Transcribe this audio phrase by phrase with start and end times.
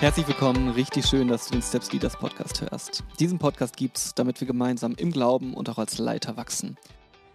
[0.00, 3.02] Herzlich willkommen, richtig schön, dass du den Steps Leaders Podcast hörst.
[3.18, 6.76] Diesen Podcast gibt's, damit wir gemeinsam im Glauben und auch als Leiter wachsen.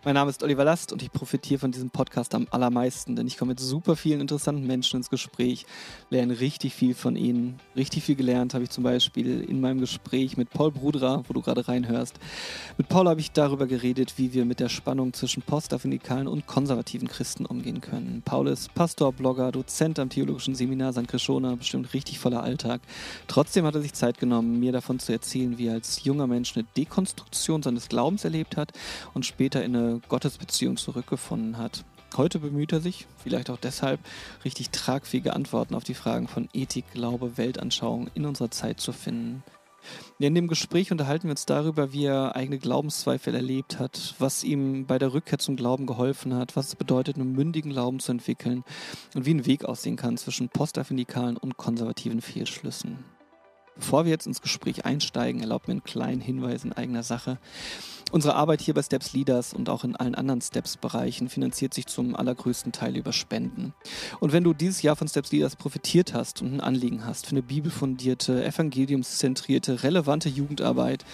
[0.05, 3.37] Mein Name ist Oliver Last und ich profitiere von diesem Podcast am allermeisten, denn ich
[3.37, 5.65] komme mit super vielen interessanten Menschen ins Gespräch,
[6.09, 7.61] lerne richtig viel von ihnen.
[7.73, 11.41] Richtig viel gelernt habe ich zum Beispiel in meinem Gespräch mit Paul Brudra, wo du
[11.41, 12.19] gerade reinhörst.
[12.77, 17.07] Mit Paul habe ich darüber geredet, wie wir mit der Spannung zwischen postafinikalen und konservativen
[17.07, 18.23] Christen umgehen können.
[18.25, 21.07] Paul ist Pastor, Blogger, Dozent am Theologischen Seminar St.
[21.07, 22.81] Krishona, bestimmt richtig voller Alltag.
[23.27, 26.57] Trotzdem hat er sich Zeit genommen, mir davon zu erzählen, wie er als junger Mensch
[26.57, 28.73] eine Dekonstruktion seines Glaubens erlebt hat
[29.13, 31.85] und später in eine Gottesbeziehung zurückgefunden hat.
[32.15, 33.99] Heute bemüht er sich, vielleicht auch deshalb,
[34.45, 39.43] richtig tragfähige Antworten auf die Fragen von Ethik, Glaube, Weltanschauung in unserer Zeit zu finden.
[40.19, 44.85] In dem Gespräch unterhalten wir uns darüber, wie er eigene Glaubenszweifel erlebt hat, was ihm
[44.85, 48.63] bei der Rückkehr zum Glauben geholfen hat, was es bedeutet, einen mündigen Glauben zu entwickeln
[49.15, 53.03] und wie ein Weg aussehen kann zwischen postafinikalen und konservativen Fehlschlüssen.
[53.75, 57.39] Bevor wir jetzt ins Gespräch einsteigen, erlaubt mir einen kleinen Hinweis in eigener Sache.
[58.11, 62.15] Unsere Arbeit hier bei Steps Leaders und auch in allen anderen Steps-Bereichen finanziert sich zum
[62.15, 63.73] allergrößten Teil über Spenden.
[64.19, 67.31] Und wenn du dieses Jahr von Steps Leaders profitiert hast und ein Anliegen hast für
[67.31, 71.05] eine bibelfundierte, evangeliumszentrierte, relevante Jugendarbeit,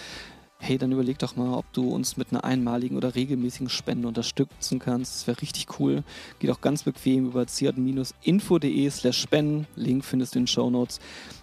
[0.58, 4.78] hey, dann überleg doch mal, ob du uns mit einer einmaligen oder regelmäßigen Spende unterstützen
[4.78, 5.14] kannst.
[5.14, 6.04] Das wäre richtig cool.
[6.38, 9.66] Geht auch ganz bequem über ziad-info.de slash spenden.
[9.74, 11.00] Link findest du in den Show Notes.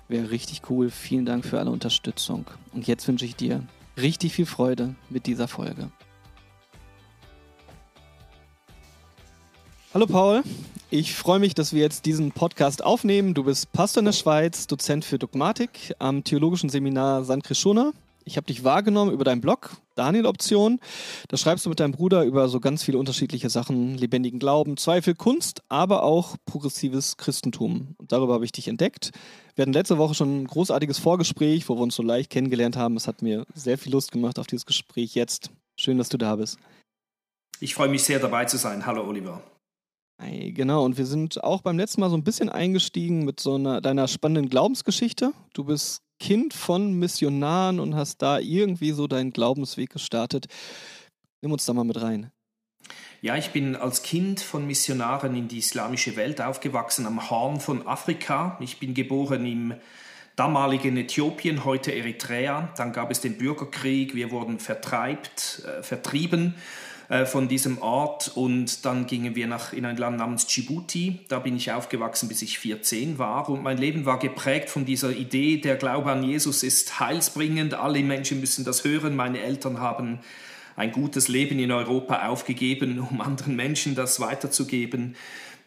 [0.07, 0.89] Wäre richtig cool.
[0.89, 2.45] Vielen Dank für alle Unterstützung.
[2.73, 3.63] Und jetzt wünsche ich dir
[3.97, 5.91] richtig viel Freude mit dieser Folge.
[9.93, 10.43] Hallo Paul,
[10.89, 13.33] ich freue mich, dass wir jetzt diesen Podcast aufnehmen.
[13.33, 17.43] Du bist Pastor in der Schweiz, Dozent für Dogmatik am Theologischen Seminar St.
[17.43, 17.91] Krishona.
[18.27, 20.81] Ich habe dich wahrgenommen über deinen Blog, Daniel Option.
[21.29, 25.15] Da schreibst du mit deinem Bruder über so ganz viele unterschiedliche Sachen, lebendigen Glauben, Zweifel,
[25.15, 27.95] Kunst, aber auch progressives Christentum.
[27.97, 29.11] Und darüber habe ich dich entdeckt.
[29.55, 32.97] Wir hatten letzte Woche schon ein großartiges Vorgespräch, wo wir uns so leicht kennengelernt haben.
[32.97, 35.49] Es hat mir sehr viel Lust gemacht auf dieses Gespräch jetzt.
[35.79, 36.59] Schön, dass du da bist.
[37.61, 38.85] Ich freue mich sehr dabei zu sein.
[38.85, 39.41] Hallo Oliver.
[40.21, 43.55] Hey, genau, und wir sind auch beim letzten Mal so ein bisschen eingestiegen mit so
[43.55, 45.31] einer deiner spannenden Glaubensgeschichte.
[45.53, 50.47] Du bist Kind von Missionaren und hast da irgendwie so deinen Glaubensweg gestartet.
[51.41, 52.31] Nimm uns da mal mit rein.
[53.21, 57.87] Ja, ich bin als Kind von Missionaren in die islamische Welt aufgewachsen, am Horn von
[57.87, 58.57] Afrika.
[58.59, 59.73] Ich bin geboren im
[60.35, 62.71] damaligen Äthiopien, heute Eritrea.
[62.77, 66.55] Dann gab es den Bürgerkrieg, wir wurden vertreibt, äh, vertrieben
[67.09, 71.21] äh, von diesem Ort und dann gingen wir nach, in ein Land namens Djibouti.
[71.29, 75.11] Da bin ich aufgewachsen, bis ich 14 war und mein Leben war geprägt von dieser
[75.11, 79.15] Idee, der Glaube an Jesus ist heilsbringend, alle Menschen müssen das hören.
[79.15, 80.19] Meine Eltern haben
[80.75, 85.15] ein gutes Leben in Europa aufgegeben, um anderen Menschen das weiterzugeben,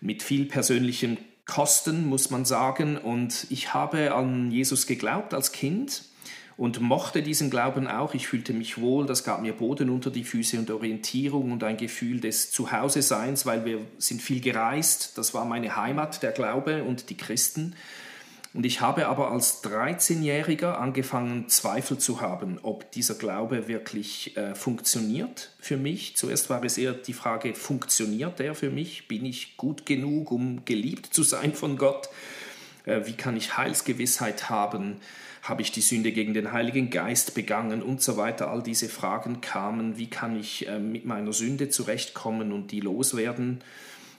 [0.00, 2.96] mit viel persönlichen Kosten, muss man sagen.
[2.96, 6.02] Und ich habe an Jesus geglaubt als Kind
[6.60, 8.12] und mochte diesen Glauben auch.
[8.12, 11.78] Ich fühlte mich wohl, das gab mir Boden unter die Füße und Orientierung und ein
[11.78, 15.16] Gefühl des Zuhause-Seins, weil wir sind viel gereist.
[15.16, 17.76] Das war meine Heimat, der Glaube und die Christen.
[18.53, 24.54] Und ich habe aber als 13-Jähriger angefangen, Zweifel zu haben, ob dieser Glaube wirklich äh,
[24.54, 26.15] funktioniert für mich.
[26.16, 29.09] Zuerst war es eher die Frage, funktioniert der für mich?
[29.09, 32.10] Bin ich gut genug, um geliebt zu sein von Gott?
[32.84, 35.00] Äh, wie kann ich Heilsgewissheit haben?
[35.50, 38.50] Habe ich die Sünde gegen den Heiligen Geist begangen und so weiter.
[38.50, 43.62] All diese Fragen kamen, wie kann ich äh, mit meiner Sünde zurechtkommen und die loswerden.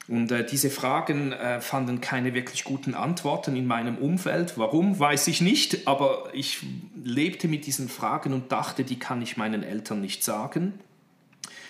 [0.08, 4.58] Und äh, diese Fragen äh, fanden keine wirklich guten Antworten in meinem Umfeld.
[4.58, 6.60] Warum, weiß ich nicht, aber ich
[7.04, 10.74] lebte mit diesen Fragen und dachte, die kann ich meinen Eltern nicht sagen.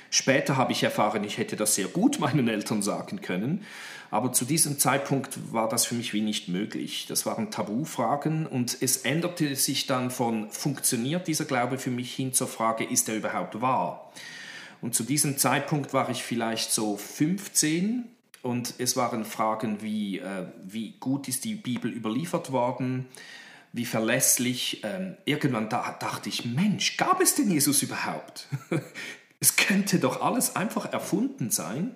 [0.09, 3.63] Später habe ich erfahren, ich hätte das sehr gut meinen Eltern sagen können.
[4.11, 7.05] Aber zu diesem Zeitpunkt war das für mich wie nicht möglich.
[7.07, 12.33] Das waren Tabufragen und es änderte sich dann von, funktioniert dieser Glaube für mich hin
[12.33, 14.11] zur Frage, ist er überhaupt wahr?
[14.81, 18.03] Und zu diesem Zeitpunkt war ich vielleicht so 15
[18.41, 23.07] und es waren Fragen wie, äh, wie gut ist die Bibel überliefert worden?
[23.71, 24.81] Wie verlässlich?
[24.83, 28.47] Ähm, irgendwann da, dachte ich, Mensch, gab es denn Jesus überhaupt?
[29.39, 31.95] es könnte doch alles einfach erfunden sein.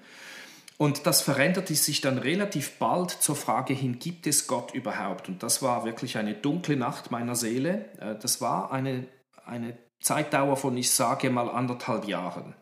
[0.78, 5.30] Und das veränderte sich dann relativ bald zur Frage hin, gibt es Gott überhaupt?
[5.30, 7.86] Und das war wirklich eine dunkle Nacht meiner Seele.
[8.00, 9.08] Äh, das war eine,
[9.46, 12.56] eine Zeitdauer von, ich sage mal, anderthalb Jahren.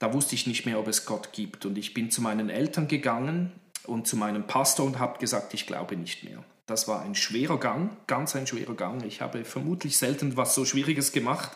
[0.00, 1.64] Da wusste ich nicht mehr, ob es Gott gibt.
[1.64, 3.52] Und ich bin zu meinen Eltern gegangen
[3.86, 6.44] und zu meinem Pastor und habe gesagt, ich glaube nicht mehr.
[6.66, 9.04] Das war ein schwerer Gang, ganz ein schwerer Gang.
[9.04, 11.52] Ich habe vermutlich selten was so Schwieriges gemacht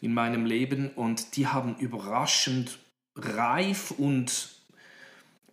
[0.00, 2.78] in meinem Leben und die haben überraschend
[3.16, 4.53] reif und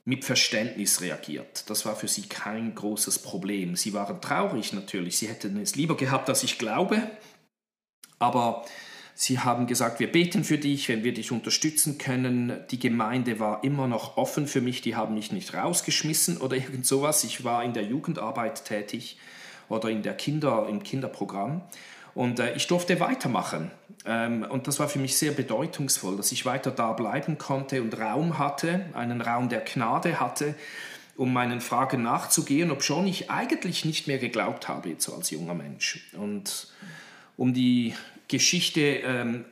[0.04, 1.70] mit Verständnis reagiert.
[1.70, 3.76] Das war für sie kein großes Problem.
[3.76, 5.18] Sie waren traurig natürlich.
[5.18, 7.10] Sie hätten es lieber gehabt, dass ich glaube.
[8.18, 8.66] Aber
[9.14, 12.62] sie haben gesagt, wir beten für dich, wenn wir dich unterstützen können.
[12.72, 14.82] Die Gemeinde war immer noch offen für mich.
[14.82, 17.24] Die haben mich nicht rausgeschmissen oder irgend sowas.
[17.24, 19.18] Ich war in der Jugendarbeit tätig
[19.70, 21.62] oder in der Kinder, im Kinderprogramm.
[22.14, 23.72] Und äh, ich durfte weitermachen.
[24.06, 27.98] Ähm, und das war für mich sehr bedeutungsvoll, dass ich weiter da bleiben konnte und
[27.98, 30.56] Raum hatte, einen Raum der Gnade hatte,
[31.18, 36.10] um meinen Fragen nachzugehen, obschon ich eigentlich nicht mehr geglaubt habe, so als junger Mensch.
[36.14, 36.68] Und
[37.38, 37.94] um die
[38.28, 39.46] Geschichte ähm,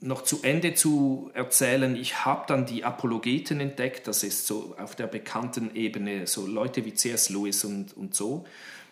[0.00, 4.94] noch zu Ende zu erzählen, ich habe dann die Apologeten entdeckt, das ist so auf
[4.94, 7.30] der bekannten Ebene, so Leute wie C.S.
[7.30, 8.44] Lewis und, und so,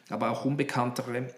[0.09, 1.29] aber auch unbekanntere.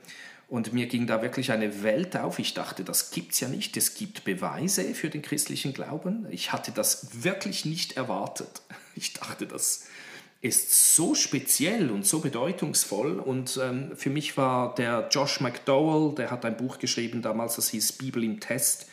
[0.48, 2.38] Und mir ging da wirklich eine Welt auf.
[2.38, 3.76] Ich dachte, das gibt es ja nicht.
[3.76, 6.26] Es gibt Beweise für den christlichen Glauben.
[6.30, 8.62] Ich hatte das wirklich nicht erwartet.
[8.98, 9.84] Ich dachte, das
[10.40, 13.18] ist so speziell und so bedeutungsvoll.
[13.18, 17.68] Und ähm, für mich war der Josh McDowell, der hat ein Buch geschrieben damals, das
[17.68, 18.86] hieß Bibel im Test.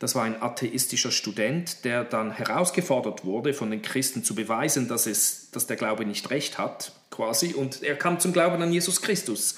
[0.00, 5.06] Das war ein atheistischer Student, der dann herausgefordert wurde, von den Christen zu beweisen, dass,
[5.06, 7.54] es, dass der Glaube nicht recht hat, quasi.
[7.54, 9.56] Und er kam zum Glauben an Jesus Christus.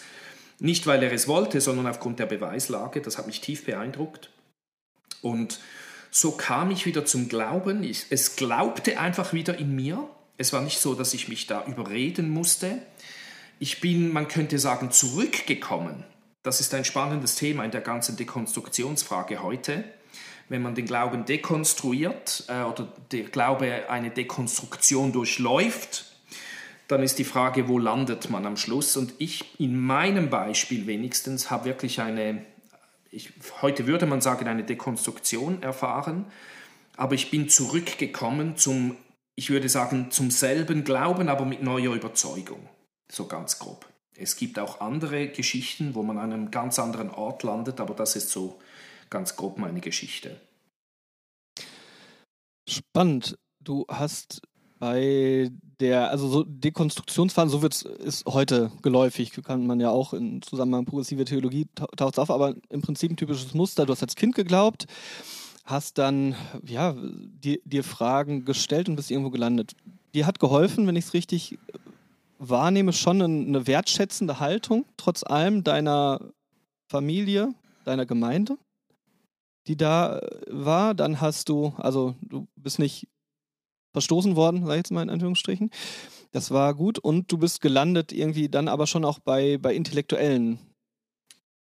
[0.60, 3.00] Nicht, weil er es wollte, sondern aufgrund der Beweislage.
[3.00, 4.30] Das hat mich tief beeindruckt.
[5.22, 5.58] Und
[6.10, 7.82] so kam ich wieder zum Glauben.
[7.82, 10.08] Ich, es glaubte einfach wieder in mir.
[10.36, 12.82] Es war nicht so, dass ich mich da überreden musste.
[13.58, 16.04] Ich bin, man könnte sagen, zurückgekommen.
[16.42, 19.84] Das ist ein spannendes Thema in der ganzen Dekonstruktionsfrage heute.
[20.50, 26.09] Wenn man den Glauben dekonstruiert äh, oder der Glaube eine Dekonstruktion durchläuft,
[26.90, 28.96] dann ist die Frage, wo landet man am Schluss?
[28.96, 32.44] Und ich in meinem Beispiel wenigstens habe wirklich eine,
[33.10, 33.32] ich,
[33.62, 36.26] heute würde man sagen, eine Dekonstruktion erfahren,
[36.96, 38.96] aber ich bin zurückgekommen zum,
[39.36, 42.68] ich würde sagen, zum selben Glauben, aber mit neuer Überzeugung,
[43.10, 43.86] so ganz grob.
[44.16, 48.16] Es gibt auch andere Geschichten, wo man an einem ganz anderen Ort landet, aber das
[48.16, 48.58] ist so
[49.10, 50.40] ganz grob meine Geschichte.
[52.68, 53.38] Spannend.
[53.62, 54.40] Du hast
[54.80, 60.40] bei der, also so Dekonstruktionsfahren, so wird's, ist heute geläufig, kann man ja auch in
[60.40, 61.66] Zusammenhang progressive Theologie
[61.96, 63.84] taucht auf, aber im Prinzip ein typisches Muster.
[63.84, 64.86] Du hast als Kind geglaubt,
[65.66, 66.34] hast dann,
[66.66, 69.74] ja, dir, dir Fragen gestellt und bist irgendwo gelandet.
[70.14, 71.58] Dir hat geholfen, wenn ich es richtig
[72.38, 76.20] wahrnehme, schon eine wertschätzende Haltung, trotz allem deiner
[76.88, 77.54] Familie,
[77.84, 78.56] deiner Gemeinde,
[79.66, 80.94] die da war.
[80.94, 83.08] Dann hast du, also du bist nicht
[83.92, 85.70] verstoßen worden, sag ich jetzt mal in Anführungsstrichen.
[86.32, 90.58] Das war gut und du bist gelandet irgendwie dann aber schon auch bei, bei intellektuellen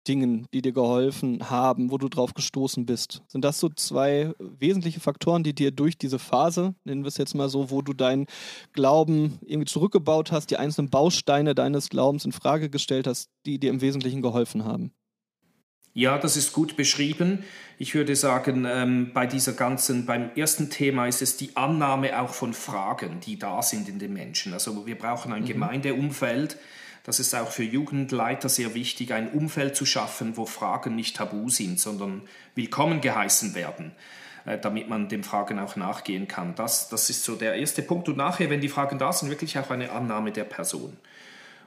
[0.08, 3.22] Dingen, die dir geholfen haben, wo du drauf gestoßen bist.
[3.28, 7.34] Sind das so zwei wesentliche Faktoren, die dir durch diese Phase, nennen wir es jetzt
[7.34, 8.26] mal so, wo du deinen
[8.72, 13.70] Glauben irgendwie zurückgebaut hast, die einzelnen Bausteine deines Glaubens in Frage gestellt hast, die dir
[13.70, 14.92] im Wesentlichen geholfen haben?
[15.98, 17.42] Ja, das ist gut beschrieben.
[17.76, 22.34] Ich würde sagen, ähm, bei dieser ganzen, beim ersten Thema ist es die Annahme auch
[22.34, 24.52] von Fragen, die da sind in den Menschen.
[24.52, 25.46] Also wir brauchen ein mhm.
[25.46, 26.56] Gemeindeumfeld.
[27.02, 31.48] Das ist auch für Jugendleiter sehr wichtig, ein Umfeld zu schaffen, wo Fragen nicht tabu
[31.48, 32.22] sind, sondern
[32.54, 33.90] willkommen geheißen werden,
[34.46, 36.54] äh, damit man den Fragen auch nachgehen kann.
[36.54, 38.08] Das, das ist so der erste Punkt.
[38.08, 40.96] Und nachher, wenn die Fragen da sind, wirklich auch eine Annahme der Person.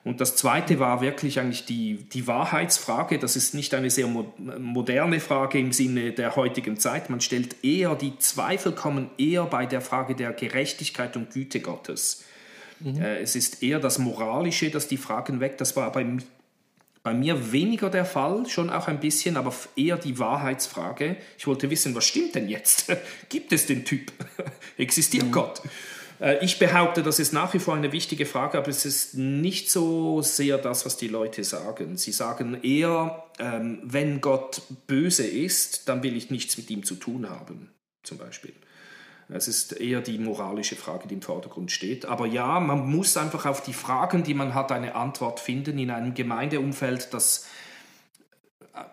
[0.04, 3.20] Und das zweite war wirklich eigentlich die, die Wahrheitsfrage.
[3.20, 7.12] Das ist nicht eine sehr mo moderne Frage im Sinne der heutigen Zeit.
[7.12, 12.24] Man stellt eher, die Zweifel kommen eher bei der Frage der Gerechtigkeit und Güte Gottes.
[12.80, 13.00] Mhm.
[13.00, 15.62] Äh, es ist eher das Moralische, das die Fragen weckt.
[15.62, 16.04] Das war bei,
[17.04, 21.18] bei mir weniger der Fall, schon auch ein bisschen, aber eher die Wahrheitsfrage.
[21.38, 22.92] Ich wollte wissen, was stimmt denn jetzt?
[23.30, 24.12] Gibt es den Typ?
[24.78, 25.32] Existiert mhm.
[25.32, 25.62] Gott?
[26.22, 29.70] Äh, ich behaupte, das ist nach wie vor eine wichtige Frage, aber es ist nicht
[29.70, 31.98] so sehr das, was die Leute sagen.
[31.98, 36.96] Sie sagen eher, ähm, wenn Gott böse ist, dann will ich nichts mit ihm zu
[36.96, 37.72] tun haben,
[38.04, 38.54] zum Beispiel.
[39.34, 42.06] Es ist eher die moralische Frage, die im Vordergrund steht.
[42.06, 45.90] Aber ja, man muss einfach auf die Fragen, die man hat, eine Antwort finden in
[45.90, 47.48] einem Gemeindeumfeld, das
[48.74, 48.84] äh,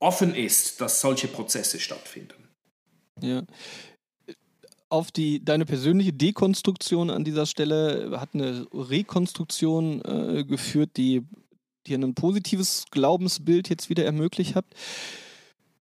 [0.00, 2.48] offen ist, dass solche Prozesse stattfinden.
[3.20, 3.42] Ja,
[4.88, 11.22] auf die deine persönliche Dekonstruktion an dieser Stelle hat eine Rekonstruktion äh, geführt, die
[11.86, 14.64] dir ein positives Glaubensbild jetzt wieder ermöglicht hat.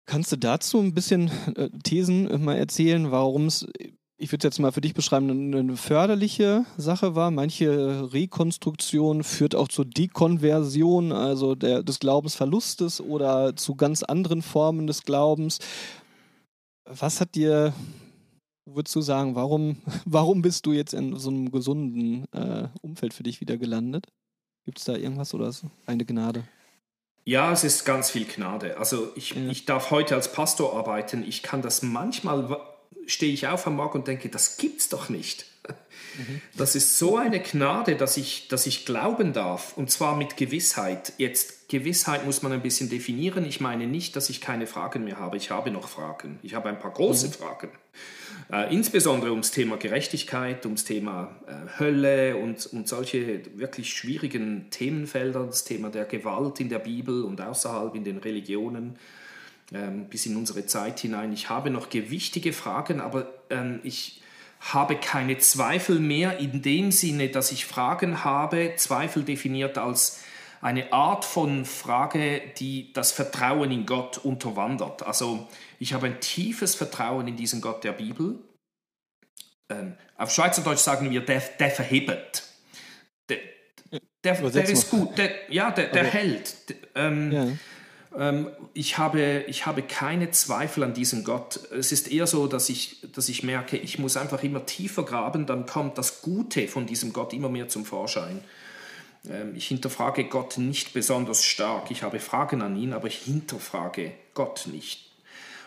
[0.06, 3.66] Kannst du dazu ein bisschen äh, Thesen mal erzählen, warum es,
[4.18, 7.30] ich würde es jetzt mal für dich beschreiben, eine, eine förderliche Sache war?
[7.30, 14.86] Manche Rekonstruktion führt auch zur Dekonversion, also der, des Glaubensverlustes oder zu ganz anderen Formen
[14.86, 15.58] des Glaubens.
[16.84, 17.74] Was hat dir
[18.66, 23.22] würdest du sagen, warum, warum bist du jetzt in so einem gesunden äh, Umfeld für
[23.22, 24.06] dich wieder gelandet?
[24.64, 25.70] Gibt es da irgendwas oder so?
[25.86, 26.44] eine Gnade?
[27.24, 28.78] Ja, es ist ganz viel Gnade.
[28.78, 29.48] Also ich, ja.
[29.48, 31.24] ich darf heute als Pastor arbeiten.
[31.26, 32.60] Ich kann das manchmal,
[33.06, 35.46] stehe ich auf am Morgen und denke, das gibt's doch nicht.
[35.68, 36.40] Mhm.
[36.56, 39.76] Das ist so eine Gnade, dass ich, dass ich glauben darf.
[39.76, 41.12] Und zwar mit Gewissheit.
[41.18, 43.44] Jetzt, Gewissheit muss man ein bisschen definieren.
[43.44, 45.36] Ich meine nicht, dass ich keine Fragen mehr habe.
[45.36, 46.38] Ich habe noch Fragen.
[46.42, 47.32] Ich habe ein paar große mhm.
[47.32, 47.70] Fragen.
[48.52, 55.46] Äh, insbesondere ums Thema Gerechtigkeit, ums Thema äh, Hölle und, und solche wirklich schwierigen Themenfelder,
[55.46, 58.98] das Thema der Gewalt in der Bibel und außerhalb in den Religionen
[59.72, 61.32] ähm, bis in unsere Zeit hinein.
[61.32, 64.22] Ich habe noch gewichtige Fragen, aber ähm, ich
[64.72, 70.22] habe keine Zweifel mehr in dem Sinne, dass ich Fragen habe, Zweifel definiert als
[70.60, 75.04] eine Art von Frage, die das Vertrauen in Gott unterwandert.
[75.04, 75.46] Also
[75.78, 78.38] ich habe ein tiefes Vertrauen in diesen Gott der Bibel.
[79.68, 82.44] Ähm, auf Schweizerdeutsch sagen wir, der, der verhebt.
[83.28, 83.38] Der,
[84.24, 86.18] der, der ist gut, der, ja, der, der okay.
[86.18, 86.56] hält.
[86.94, 87.48] Ähm, ja.
[88.18, 91.60] Ähm, ich, habe, ich habe keine Zweifel an diesem Gott.
[91.72, 95.46] Es ist eher so, dass ich, dass ich merke, ich muss einfach immer tiefer graben,
[95.46, 98.40] dann kommt das Gute von diesem Gott immer mehr zum Vorschein.
[99.28, 101.90] Ähm, ich hinterfrage Gott nicht besonders stark.
[101.90, 105.06] Ich habe Fragen an ihn, aber ich hinterfrage Gott nicht.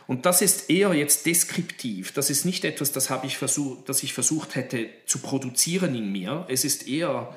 [0.08, 2.14] Und das ist eher jetzt deskriptiv.
[2.14, 6.12] Das ist nicht etwas, das, habe ich versucht, das ich versucht hätte zu produzieren in
[6.12, 6.46] mir.
[6.50, 7.32] Es ist eher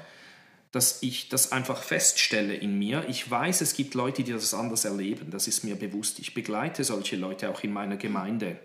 [0.73, 3.05] dass ich das einfach feststelle in mir.
[3.09, 5.31] Ich weiß, es gibt Leute, die das anders erleben.
[5.31, 6.19] Das ist mir bewusst.
[6.19, 8.59] Ich begleite solche Leute auch in meiner Gemeinde.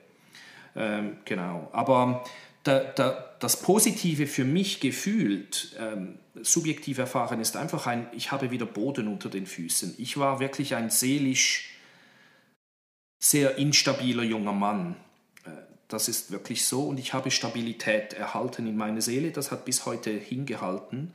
[0.74, 1.70] Ähm, genau.
[1.74, 2.24] Aber
[2.64, 8.52] da, da, das Positive für mich gefühlt, ähm, subjektiv erfahren, ist einfach ein, ich habe
[8.52, 9.96] wieder Boden unter den Füßen.
[9.98, 11.72] Ich war wirklich ein seelisch
[13.20, 14.96] sehr instabiler junger Mann.
[15.44, 15.50] Äh,
[15.90, 19.32] das ist wirklich so und ich habe Stabilität erhalten in meiner Seele.
[19.32, 21.14] Das hat bis heute hingehalten.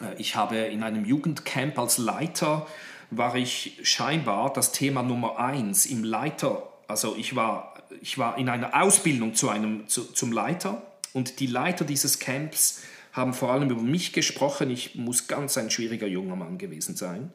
[0.00, 2.66] Äh, ich habe in einem Jugendcamp als Leiter
[3.10, 6.68] war ich scheinbar das Thema Nummer eins im Leiter.
[6.86, 11.46] Also ich war, ich war in einer Ausbildung zu einem, zu, zum Leiter und die
[11.46, 14.70] Leiter dieses Camps haben vor allem über mich gesprochen.
[14.70, 17.32] Ich muss ganz ein schwieriger junger Mann gewesen sein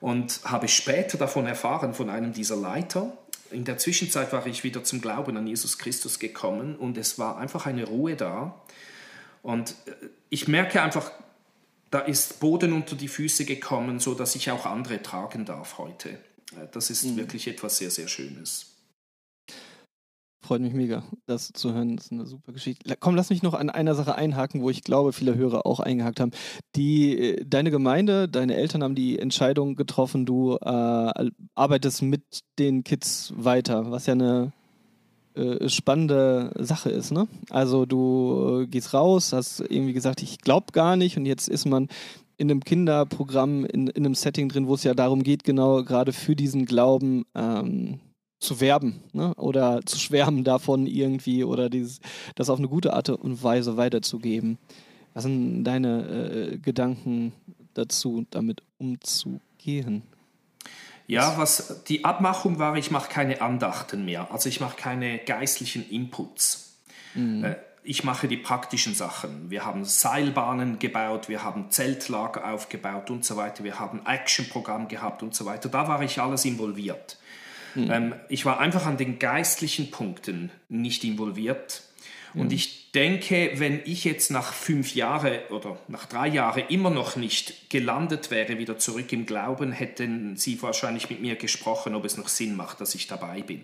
[0.00, 3.12] und habe später davon erfahren von einem dieser Leiter.
[3.50, 7.36] In der Zwischenzeit war ich wieder zum Glauben an Jesus Christus gekommen und es war
[7.36, 8.60] einfach eine Ruhe da.
[9.42, 9.92] Und äh,
[10.30, 11.12] ich merke einfach,
[11.94, 16.08] da ist Boden unter die Füße gekommen, so dass ich auch andere tragen darf heute.
[16.08, 17.16] Äh, das ist mhm.
[17.16, 18.72] wirklich etwas sehr, sehr Schönes.
[20.44, 21.96] Freut mich mega, das zu hören.
[21.96, 22.96] Das ist eine super Geschichte.
[22.98, 26.18] Komm, lass mich noch an einer Sache einhaken, wo ich glaube, viele Hörer auch eingehakt
[26.18, 26.32] haben.
[26.74, 32.24] Die, äh, deine Gemeinde, deine Eltern haben die Entscheidung getroffen, du äh, arbeitest mit
[32.58, 34.52] den Kids weiter, was ja eine
[35.34, 37.10] äh, spannende Sache ist.
[37.10, 37.26] Ne?
[37.50, 41.66] Also du äh, gehst raus, hast irgendwie gesagt, ich glaube gar nicht und jetzt ist
[41.66, 41.88] man
[42.36, 46.12] in einem Kinderprogramm, in, in einem Setting drin, wo es ja darum geht, genau gerade
[46.12, 48.00] für diesen Glauben ähm,
[48.40, 49.34] zu werben ne?
[49.34, 52.00] oder zu schwärmen davon irgendwie oder dieses,
[52.34, 54.58] das auf eine gute Art und Weise weiterzugeben.
[55.14, 57.32] Was sind deine äh, Gedanken
[57.74, 60.02] dazu, damit umzugehen?
[61.06, 64.28] Ja, was die Abmachung war, ich mache keine Andachten mehr.
[64.30, 66.76] Also ich mache keine geistlichen Inputs.
[67.14, 67.44] Mhm.
[67.44, 67.56] Äh,
[67.86, 69.50] ich mache die praktischen Sachen.
[69.50, 73.62] Wir haben Seilbahnen gebaut, wir haben Zeltlager aufgebaut und so weiter.
[73.62, 75.68] Wir haben Actionprogramm gehabt und so weiter.
[75.68, 77.18] Da war ich alles involviert.
[77.74, 77.90] Mhm.
[77.90, 81.82] Ähm, ich war einfach an den geistlichen Punkten nicht involviert.
[82.34, 87.16] Und ich denke, wenn ich jetzt nach fünf Jahren oder nach drei Jahren immer noch
[87.16, 92.16] nicht gelandet wäre, wieder zurück im Glauben, hätten Sie wahrscheinlich mit mir gesprochen, ob es
[92.16, 93.62] noch Sinn macht, dass ich dabei bin.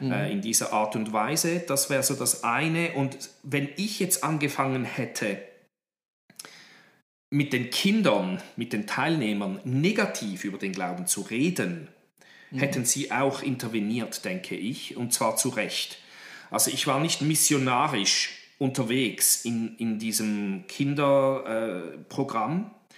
[0.00, 0.12] Mhm.
[0.12, 1.60] Äh, in dieser Art und Weise.
[1.60, 2.92] Das wäre so das eine.
[2.92, 5.38] Und wenn ich jetzt angefangen hätte,
[7.30, 11.88] mit den Kindern, mit den Teilnehmern negativ über den Glauben zu reden,
[12.50, 12.58] mhm.
[12.58, 15.98] hätten sie auch interveniert, denke ich, und zwar zu Recht.
[16.54, 22.94] Also ich war nicht missionarisch unterwegs in, in diesem Kinderprogramm äh,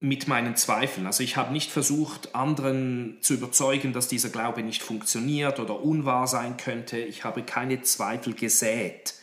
[0.00, 1.06] mit meinen Zweifeln.
[1.06, 6.26] Also ich habe nicht versucht, anderen zu überzeugen, dass dieser Glaube nicht funktioniert oder unwahr
[6.26, 6.98] sein könnte.
[6.98, 9.14] Ich habe keine Zweifel gesät.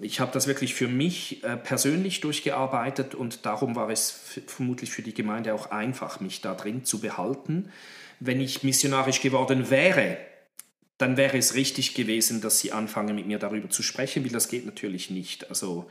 [0.00, 4.10] Ich habe das wirklich für mich äh, persönlich durchgearbeitet und darum war es
[4.48, 7.70] vermutlich für die Gemeinde auch einfach, mich da drin zu behalten.
[8.18, 10.18] Wenn ich missionarisch geworden wäre,
[10.98, 14.48] dann wäre es richtig gewesen, dass sie anfangen, mit mir darüber zu sprechen, weil das
[14.48, 15.48] geht natürlich nicht.
[15.48, 15.88] Also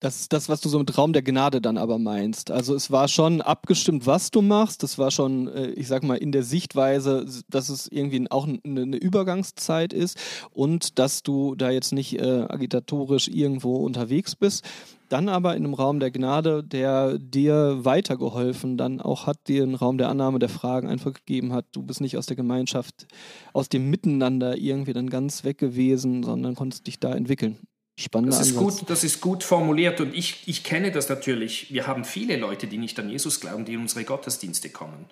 [0.00, 2.50] Das ist das, was du so mit Raum der Gnade dann aber meinst.
[2.50, 4.82] Also es war schon abgestimmt, was du machst.
[4.82, 8.96] Das war schon, äh, ich sag mal, in der Sichtweise, dass es irgendwie auch eine
[8.96, 10.18] Übergangszeit ist
[10.52, 14.64] und dass du da jetzt nicht äh, agitatorisch irgendwo unterwegs bist.
[15.10, 19.74] Dann aber in einem Raum der Gnade, der dir weitergeholfen dann auch hat, dir einen
[19.74, 21.66] Raum der Annahme der Fragen einfach gegeben hat.
[21.72, 23.06] Du bist nicht aus der Gemeinschaft,
[23.52, 27.58] aus dem Miteinander irgendwie dann ganz weg gewesen, sondern konntest dich da entwickeln.
[28.00, 28.78] Spannender das ist Ansatz.
[28.78, 31.72] gut, das ist gut formuliert und ich, ich kenne das natürlich.
[31.72, 35.04] Wir haben viele Leute, die nicht an Jesus glauben, die in unsere Gottesdienste kommen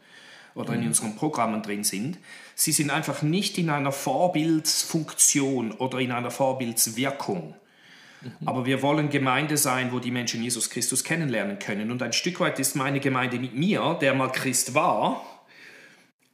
[0.54, 0.87] oder in mhm.
[0.88, 2.18] unseren Programmen drin sind.
[2.54, 7.54] Sie sind einfach nicht in einer Vorbildsfunktion oder in einer Vorbildswirkung.
[8.23, 8.49] Mhm.
[8.49, 11.90] Aber wir wollen Gemeinde sein, wo die Menschen Jesus Christus kennenlernen können.
[11.90, 15.38] Und ein Stück weit ist meine Gemeinde mit mir, der mal Christ war,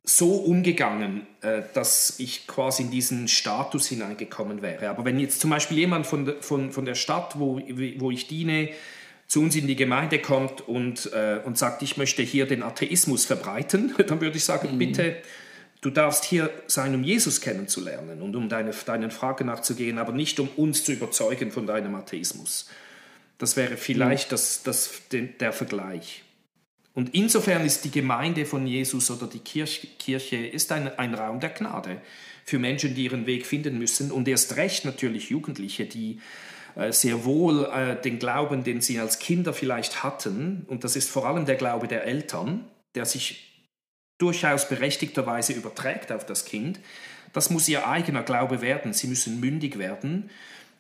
[0.05, 4.91] so umgegangen, äh, dass ich quasi in diesen Status hineingekommen wäre.
[4.91, 7.59] Aber wenn jetzt zum Beispiel jemand von, der, von, von der Stadt, wo,
[7.99, 8.69] wo ich diene,
[9.27, 13.25] zu uns in die Gemeinde kommt und, äh, und sagt, ich möchte hier den Atheismus
[13.25, 14.79] verbreiten, dann würde ich sagen, mhm.
[14.79, 15.17] bitte,
[15.81, 20.39] du darfst hier sein, um Jesus kennenzulernen und um deine, deinen Fragen nachzugehen, aber nicht
[20.39, 22.69] um uns zu überzeugen von deinem Atheismus.
[23.39, 24.35] Das wäre vielleicht mhm.
[24.35, 26.25] das, das, der Vergleich.
[26.95, 31.51] Und insofern ist die Gemeinde von Jesus oder die Kirche, ist ein, ein Raum der
[31.51, 32.01] Gnade
[32.45, 36.21] für Menschen, die ihren Weg finden müssen und erst recht natürlich Jugendliche, die
[36.77, 41.11] äh, sehr wohl äh, den Glauben, den sie als Kinder vielleicht hatten, und das ist
[41.11, 43.51] vor allem der Glaube der Eltern, der sich
[44.19, 46.79] durchaus berechtigterweise überträgt auf das Kind,
[47.33, 48.93] das muss ihr eigener Glaube werden.
[48.93, 50.31] Sie müssen mündig werden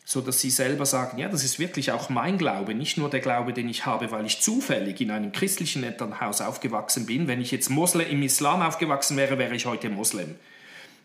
[0.05, 3.21] so dass sie selber sagen, ja, das ist wirklich auch mein Glaube, nicht nur der
[3.21, 7.27] Glaube, den ich habe, weil ich zufällig in einem christlichen Elternhaus aufgewachsen bin.
[7.27, 10.35] Wenn ich jetzt Moslem im Islam aufgewachsen wäre, wäre ich heute Moslem.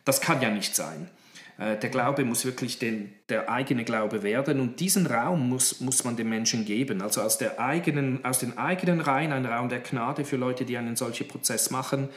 [0.04, 1.10] Das kann ja nicht sein.
[1.58, 6.04] Äh, der Glaube muss wirklich den, der eigene Glaube werden und diesen Raum muss, muss
[6.04, 7.02] man den Menschen geben.
[7.02, 10.78] Also aus, der eigenen, aus den eigenen Reihen ein Raum der Gnade für Leute, die
[10.78, 12.10] einen solchen Prozess machen,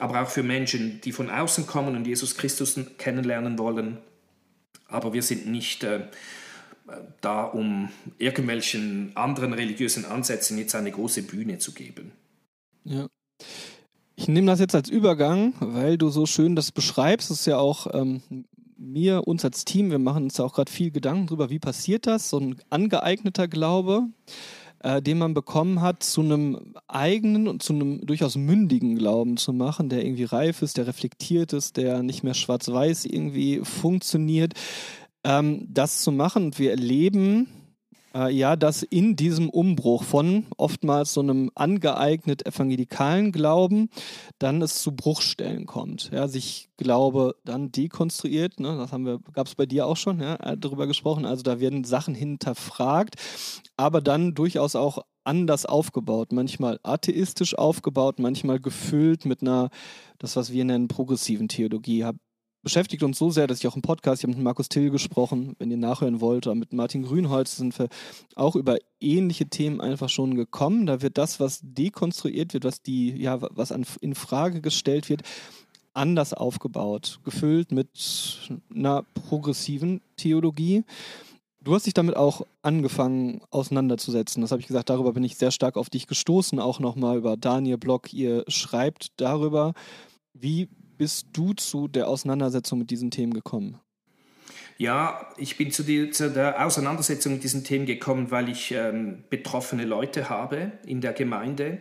[0.00, 3.98] aber auch für Menschen, die von außen kommen und Jesus Christus kennenlernen wollen
[4.88, 6.08] aber wir sind nicht äh,
[7.20, 7.88] da, um
[8.18, 12.12] irgendwelchen anderen religiösen Ansätzen jetzt eine große Bühne zu geben.
[12.84, 13.08] Ja.
[14.16, 17.30] Ich nehme das jetzt als Übergang, weil du so schön das beschreibst.
[17.30, 18.22] Das ist ja auch ähm,
[18.76, 22.06] mir, uns als Team, wir machen uns ja auch gerade viel Gedanken darüber, wie passiert
[22.06, 24.06] das, so ein angeeigneter Glaube
[24.84, 29.54] äh, den man bekommen hat, zu einem eigenen und zu einem durchaus mündigen Glauben zu
[29.54, 34.52] machen, der irgendwie reif ist, der reflektiert ist, der nicht mehr schwarz-weiß irgendwie funktioniert.
[35.24, 37.48] Ähm, das zu machen und wir erleben,
[38.14, 43.88] ja, dass in diesem Umbruch von oftmals so einem angeeignet evangelikalen Glauben
[44.38, 46.10] dann es zu Bruchstellen kommt.
[46.12, 50.20] Ja, sich Glaube dann dekonstruiert, ne, das haben wir, gab es bei dir auch schon,
[50.20, 51.24] ja, äh, darüber gesprochen.
[51.24, 53.16] Also da werden Sachen hinterfragt,
[53.76, 59.70] aber dann durchaus auch anders aufgebaut, manchmal atheistisch aufgebaut, manchmal gefüllt mit einer,
[60.18, 62.04] das was wir nennen, progressiven Theologie.
[62.04, 62.16] Hab,
[62.64, 65.54] beschäftigt uns so sehr, dass ich auch im Podcast, ich habe mit Markus Till gesprochen,
[65.58, 67.88] wenn ihr nachhören wollt, oder mit Martin Grünholz sind wir
[68.34, 70.86] auch über ähnliche Themen einfach schon gekommen.
[70.86, 75.22] Da wird das, was dekonstruiert wird, was die, ja, was an, in Frage gestellt wird,
[75.92, 77.88] anders aufgebaut, gefüllt mit
[78.74, 80.84] einer progressiven Theologie.
[81.60, 84.42] Du hast dich damit auch angefangen auseinanderzusetzen.
[84.42, 87.36] Das habe ich gesagt, darüber bin ich sehr stark auf dich gestoßen, auch nochmal über
[87.36, 88.12] Daniel Block.
[88.12, 89.72] Ihr schreibt darüber,
[90.34, 93.80] wie bist du zu der Auseinandersetzung mit diesen Themen gekommen?
[94.76, 99.24] Ja, ich bin zu, die, zu der Auseinandersetzung mit diesen Themen gekommen, weil ich ähm,
[99.30, 101.78] betroffene Leute habe in der Gemeinde.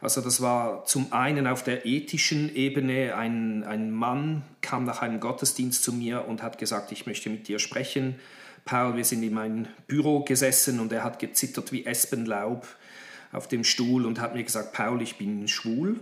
[0.00, 5.20] Also das war zum einen auf der ethischen Ebene, ein, ein Mann kam nach einem
[5.20, 8.16] Gottesdienst zu mir und hat gesagt, ich möchte mit dir sprechen.
[8.64, 12.66] Paul, wir sind in mein Büro gesessen und er hat gezittert wie Espenlaub
[13.30, 16.00] auf dem Stuhl und hat mir gesagt, Paul, ich bin schwul.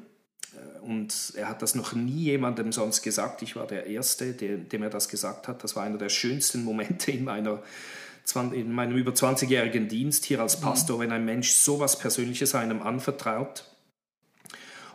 [0.82, 3.42] Und er hat das noch nie jemandem sonst gesagt.
[3.42, 5.62] Ich war der Erste, dem er das gesagt hat.
[5.62, 7.62] Das war einer der schönsten Momente in, meiner,
[8.52, 11.00] in meinem über 20-jährigen Dienst hier als Pastor, mhm.
[11.02, 13.64] wenn ein Mensch so etwas Persönliches einem anvertraut.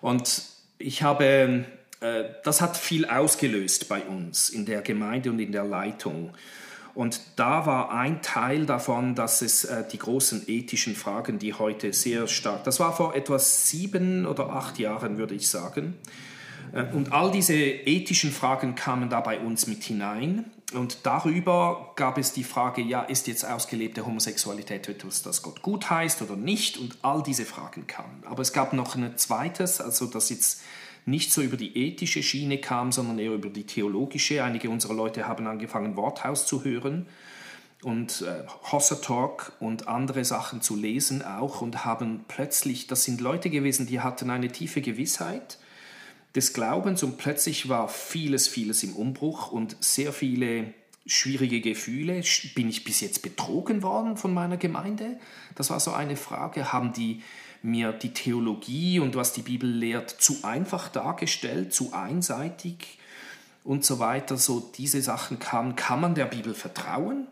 [0.01, 0.43] Und
[0.77, 1.65] ich habe,
[2.01, 6.33] äh, das hat viel ausgelöst bei uns in der Gemeinde und in der Leitung.
[6.95, 11.91] Und da war ein Teil davon, dass es äh, die großen ethischen Fragen, die heute
[11.91, 15.95] sehr stark, das war vor etwa sieben oder acht Jahren, würde ich sagen.
[16.73, 20.45] Äh, und all diese ethischen Fragen kamen da bei uns mit hinein.
[20.73, 25.89] Und darüber gab es die Frage, ja, ist jetzt ausgelebte Homosexualität etwas, das Gott gut
[25.89, 26.77] heißt oder nicht?
[26.77, 28.23] Und all diese Fragen kamen.
[28.25, 30.61] Aber es gab noch ein zweites, also das jetzt
[31.05, 34.43] nicht so über die ethische Schiene kam, sondern eher über die theologische.
[34.43, 37.07] Einige unserer Leute haben angefangen, Worthaus zu hören.
[37.83, 43.21] und äh, Hossa Talk und andere Sachen zu lesen auch und haben plötzlich, das sind
[43.21, 45.59] Leute gewesen, die hatten eine tiefe Gewissheit
[46.35, 50.73] des Glaubens und plötzlich war vieles, vieles im Umbruch und sehr viele
[51.05, 52.23] schwierige Gefühle.
[52.55, 55.19] Bin ich bis jetzt betrogen worden von meiner Gemeinde?
[55.53, 56.73] Das war so eine Frage.
[56.73, 57.21] Haben die
[57.65, 62.99] mir die Theologie und was die Bibel lehrt zu einfach dargestellt, zu einseitig
[63.63, 64.37] und so weiter?
[64.37, 65.75] So diese Sachen kamen.
[65.75, 67.27] Kann man der Bibel vertrauen?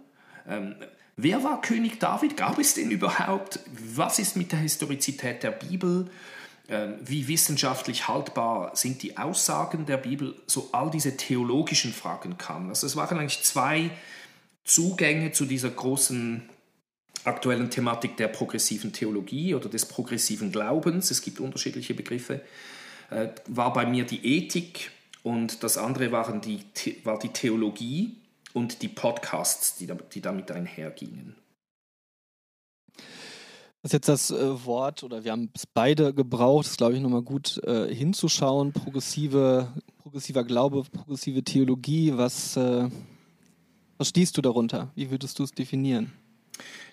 [0.48, 0.76] Ähm,
[1.15, 2.36] wer war König David?
[2.36, 3.60] Gab es den überhaupt?
[3.96, 6.10] Was ist mit der Historizität der Bibel?
[6.67, 10.36] Ähm, wie wissenschaftlich haltbar sind die Aussagen der Bibel?
[10.48, 12.69] So all diese theologischen Fragen kamen.
[12.69, 13.91] Also es waren eigentlich zwei
[14.63, 16.50] Zugänge zu dieser großen
[17.25, 21.12] aktuellen Thematik der progressiven Theologie oder des progressiven Glaubens.
[21.12, 22.41] Es gibt unterschiedliche Begriffe.
[23.09, 24.91] Äh, war bei mir die Ethik
[25.23, 26.63] und das andere waren die,
[27.03, 28.17] war die Theologie
[28.53, 31.36] und die Podcasts, die, die damit einhergingen.
[33.81, 37.01] Das ist jetzt das äh, Wort, oder wir haben es beide gebraucht, ist glaube ich
[37.01, 38.71] nochmal gut äh, hinzuschauen.
[38.71, 42.89] Progressive, progressiver Glaube, progressive Theologie, was, äh,
[43.97, 44.91] was stehst du darunter?
[44.95, 46.13] Wie würdest du es definieren?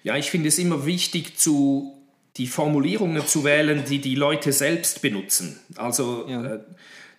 [0.03, 1.95] Ja, ich finde es immer wichtig, zu,
[2.37, 5.59] die Formulierungen zu wählen, die die Leute selbst benutzen.
[5.77, 6.55] Also ja.
[6.55, 6.61] äh,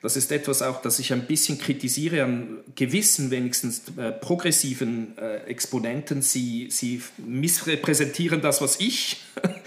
[0.02, 5.44] das ist etwas auch, das ich ein bisschen kritisiere an gewissen, wenigstens äh, progressiven äh,
[5.44, 6.24] Exponenten.
[6.24, 9.22] Sie, sie missrepräsentieren das, was ich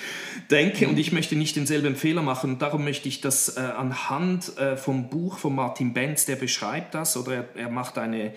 [0.50, 2.58] denke, und ich möchte nicht denselben Fehler machen.
[2.58, 7.16] darum möchte ich das äh, anhand äh, vom Buch von Martin Benz, der beschreibt das,
[7.16, 8.34] oder er, er macht eine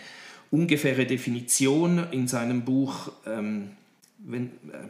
[0.51, 3.11] ungefähre Definition in seinem Buch.
[3.25, 3.71] Ähm,
[4.27, 4.89] wenn, äh,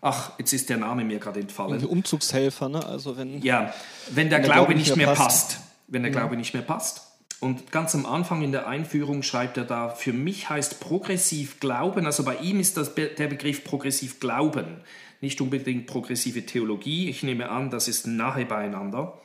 [0.00, 1.78] ach, jetzt ist der Name mir gerade entfallen.
[1.78, 2.84] Die Umzugshelfer, ne?
[2.84, 3.72] Also wenn, ja,
[4.10, 5.18] wenn der, wenn der Glaube, Glaube nicht mehr passt.
[5.18, 7.02] passt wenn der Glaube nicht mehr passt.
[7.40, 12.06] Und ganz am Anfang in der Einführung schreibt er da, für mich heißt progressiv Glauben,
[12.06, 14.80] also bei ihm ist das der Begriff progressiv Glauben,
[15.20, 17.08] nicht unbedingt progressive Theologie.
[17.10, 19.20] Ich nehme an, das ist nahe beieinander.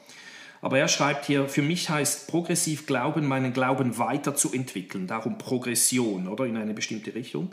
[0.62, 6.46] Aber er schreibt hier, für mich heißt progressiv Glauben, meinen Glauben weiterzuentwickeln, darum Progression, oder
[6.46, 7.52] in eine bestimmte Richtung.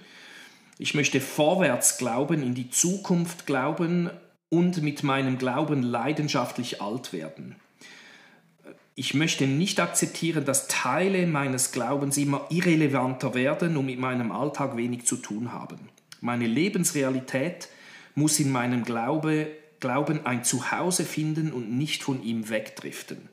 [0.79, 4.11] Ich möchte vorwärts glauben, in die Zukunft glauben
[4.49, 7.57] und mit meinem Glauben leidenschaftlich alt werden
[8.99, 14.77] ich möchte nicht akzeptieren, dass Teile meines Glaubens immer irrelevanter werden und mit meinem Alltag
[14.77, 15.79] wenig zu tun haben.
[16.21, 17.69] Meine Lebensrealität
[18.17, 23.29] muss in meinem Glaube, Glauben ein Zuhause finden und nicht von ihm wegdriften.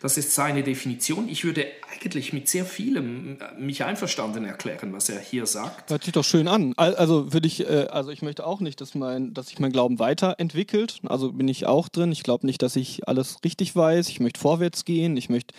[0.00, 1.28] Das ist seine Definition.
[1.28, 5.90] Ich würde eigentlich mit sehr vielem äh, mich einverstanden erklären, was er hier sagt.
[5.90, 6.72] Hört sich doch schön an.
[6.76, 9.98] Also würde ich, äh, also ich möchte auch nicht, dass mein, dass sich mein Glauben
[9.98, 11.00] weiterentwickelt.
[11.06, 12.12] Also bin ich auch drin.
[12.12, 14.08] Ich glaube nicht, dass ich alles richtig weiß.
[14.08, 15.16] Ich möchte vorwärts gehen.
[15.16, 15.54] Ich möchte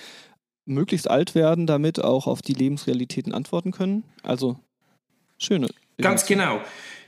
[0.66, 4.04] möglichst alt werden, damit auch auf die Lebensrealitäten antworten können.
[4.24, 4.58] Also
[5.38, 5.68] schöne.
[5.98, 6.62] Ganz genau.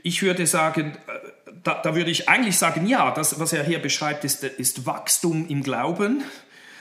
[0.03, 3.79] Ich würde sagen, äh, da, da, würde ich eigentlich sagen, ja, das, was er hier
[3.79, 6.23] beschreibt, ist, ist Wachstum im Glauben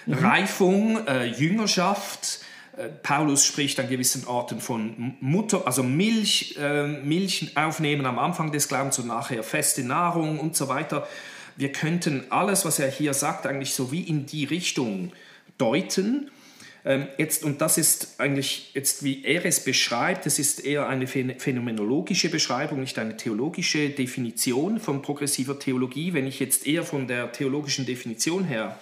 [0.06, 0.14] mhm.
[0.14, 2.40] Reifung, äh, Jüngerschaft.
[2.76, 8.52] Äh, Paulus spricht an gewissen Orten von Mutter, also Milch, äh, Milch aufnehmen am Anfang
[8.52, 11.06] des Glaubens und nachher feste Nahrung und so weiter.
[11.56, 15.12] Wir könnten alles, was er hier sagt, eigentlich so wie in die Richtung
[15.58, 16.30] deuten.
[16.84, 21.06] Ähm, jetzt, und das ist eigentlich jetzt, wie er es beschreibt, es ist eher eine
[21.06, 26.14] phänomenologische Beschreibung, nicht eine theologische Definition von progressiver Theologie.
[26.14, 28.78] Wenn ich jetzt eher von der theologischen Definition her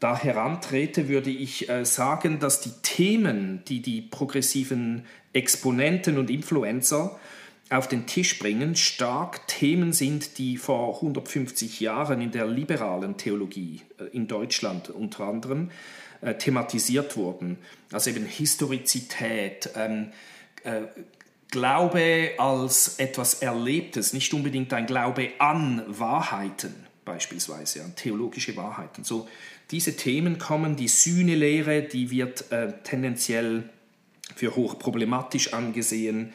[0.00, 7.18] da herantrete, würde ich äh, sagen, dass die Themen, die die progressiven Exponenten und Influencer
[7.70, 13.82] auf den Tisch bringen, stark Themen sind, die vor 150 Jahren in der liberalen Theologie
[13.98, 15.70] äh, in Deutschland unter anderem
[16.20, 17.58] äh, thematisiert wurden.
[17.92, 20.12] Also eben Historizität, ähm,
[20.64, 20.82] äh,
[21.50, 29.04] Glaube als etwas Erlebtes, nicht unbedingt ein Glaube an Wahrheiten beispielsweise, an theologische Wahrheiten.
[29.04, 29.28] So
[29.70, 30.76] diese Themen kommen.
[30.76, 33.68] Die Sühnelehre, die wird äh, tendenziell
[34.34, 36.32] für hochproblematisch angesehen.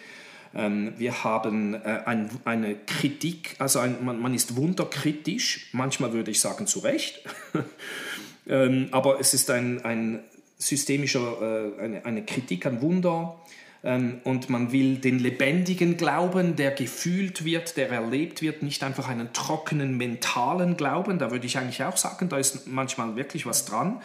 [0.54, 6.32] Ähm, wir haben äh, ein, eine Kritik, also ein, man, man, ist wunderkritisch, manchmal würde
[6.32, 7.22] ich sagen zu Recht,
[8.48, 10.24] ähm, aber es ist ein, ein
[10.58, 13.40] systemischer, äh, eine, eine Kritik an Wunder.
[13.84, 19.08] Ähm, und man will den lebendigen Glauben, der gefühlt wird, der erlebt wird, nicht einfach
[19.08, 21.20] einen trockenen mentalen Glauben.
[21.20, 24.02] Da würde ich eigentlich auch sagen, da ist manchmal wirklich was dran.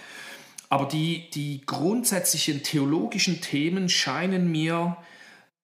[0.68, 4.96] Aber die, die grundsätzlichen theologischen Themen scheinen mir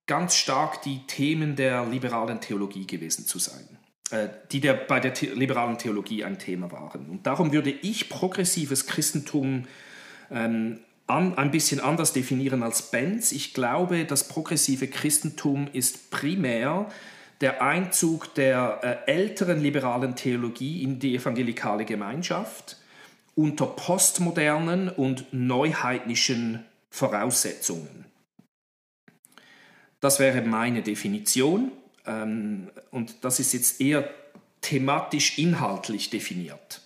[0.06, 3.78] ganz stark die Themen der liberalen Theologie gewesen zu sein,
[4.10, 7.08] äh, die der, bei der The liberalen Theologie ein Thema waren.
[7.08, 9.66] Und darum würde ich progressives Christentum
[10.32, 13.32] ähm, an, ein bisschen anders definieren als Benz.
[13.32, 16.88] Ich glaube, das progressive Christentum ist primär
[17.40, 22.76] der Einzug der äh, älteren liberalen Theologie in die evangelikale Gemeinschaft
[23.34, 28.04] unter postmodernen und neuheidnischen Voraussetzungen.
[30.00, 31.72] Das wäre meine Definition
[32.06, 34.08] ähm, und das ist jetzt eher
[34.60, 36.82] thematisch inhaltlich definiert.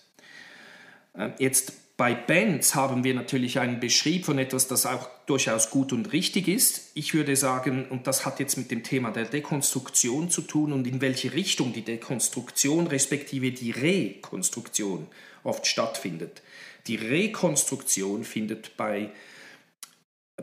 [1.17, 5.93] Ähm, jetzt bei Benz haben wir natürlich einen Beschrieb von etwas, das auch durchaus gut
[5.93, 6.91] und richtig ist.
[6.93, 10.85] Ich würde sagen, und das hat jetzt mit dem Thema der Dekonstruktion zu tun und
[10.87, 15.07] in welche Richtung die Dekonstruktion respektive die Rekonstruktion
[15.45, 16.41] oft stattfindet.
[16.87, 19.11] Die Rekonstruktion findet bei,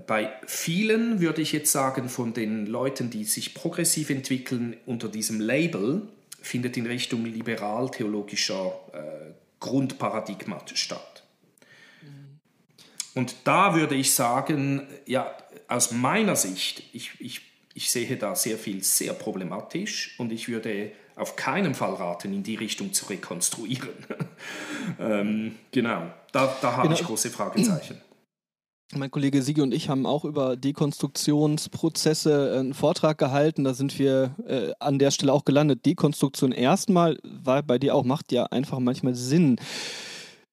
[0.07, 5.39] bei vielen, würde ich jetzt sagen, von den Leuten, die sich progressiv entwickeln unter diesem
[5.39, 6.09] Label,
[6.41, 11.12] findet in Richtung liberal-theologischer äh, Grundparadigma statt.
[13.15, 15.31] Und da würde ich sagen, ja,
[15.69, 17.41] aus meiner Sicht, ich, ich,
[17.75, 22.43] ich sehe da sehr viel sehr problematisch und ich würde auf keinen Fall raten, in
[22.43, 23.91] die Richtung zu rekonstruieren.
[25.01, 27.01] ähm, genau, da, da habe genau.
[27.01, 28.01] ich große Fragezeichen.
[28.95, 33.65] Mein Kollege Sigi und ich haben auch über Dekonstruktionsprozesse einen Vortrag gehalten.
[33.65, 35.87] Da sind wir äh, an der Stelle auch gelandet.
[35.87, 39.57] Dekonstruktion erstmal war bei dir auch, macht ja einfach manchmal Sinn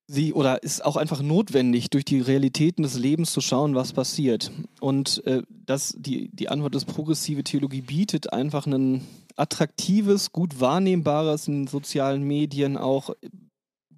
[0.09, 4.51] sie oder ist auch einfach notwendig, durch die Realitäten des Lebens zu schauen, was passiert.
[4.81, 11.47] Und äh, das, die, die Antwort des progressive Theologie bietet einfach ein attraktives, gut wahrnehmbares
[11.47, 13.11] in sozialen Medien auch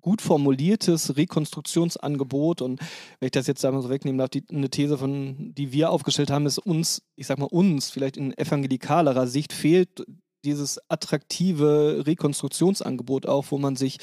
[0.01, 2.79] gut formuliertes Rekonstruktionsangebot und
[3.19, 6.31] wenn ich das jetzt einmal so wegnehmen darf, die, eine These von, die wir aufgestellt
[6.31, 10.03] haben, ist uns, ich sag mal uns, vielleicht in evangelikalerer Sicht fehlt
[10.43, 13.99] dieses attraktive Rekonstruktionsangebot auch, wo man sich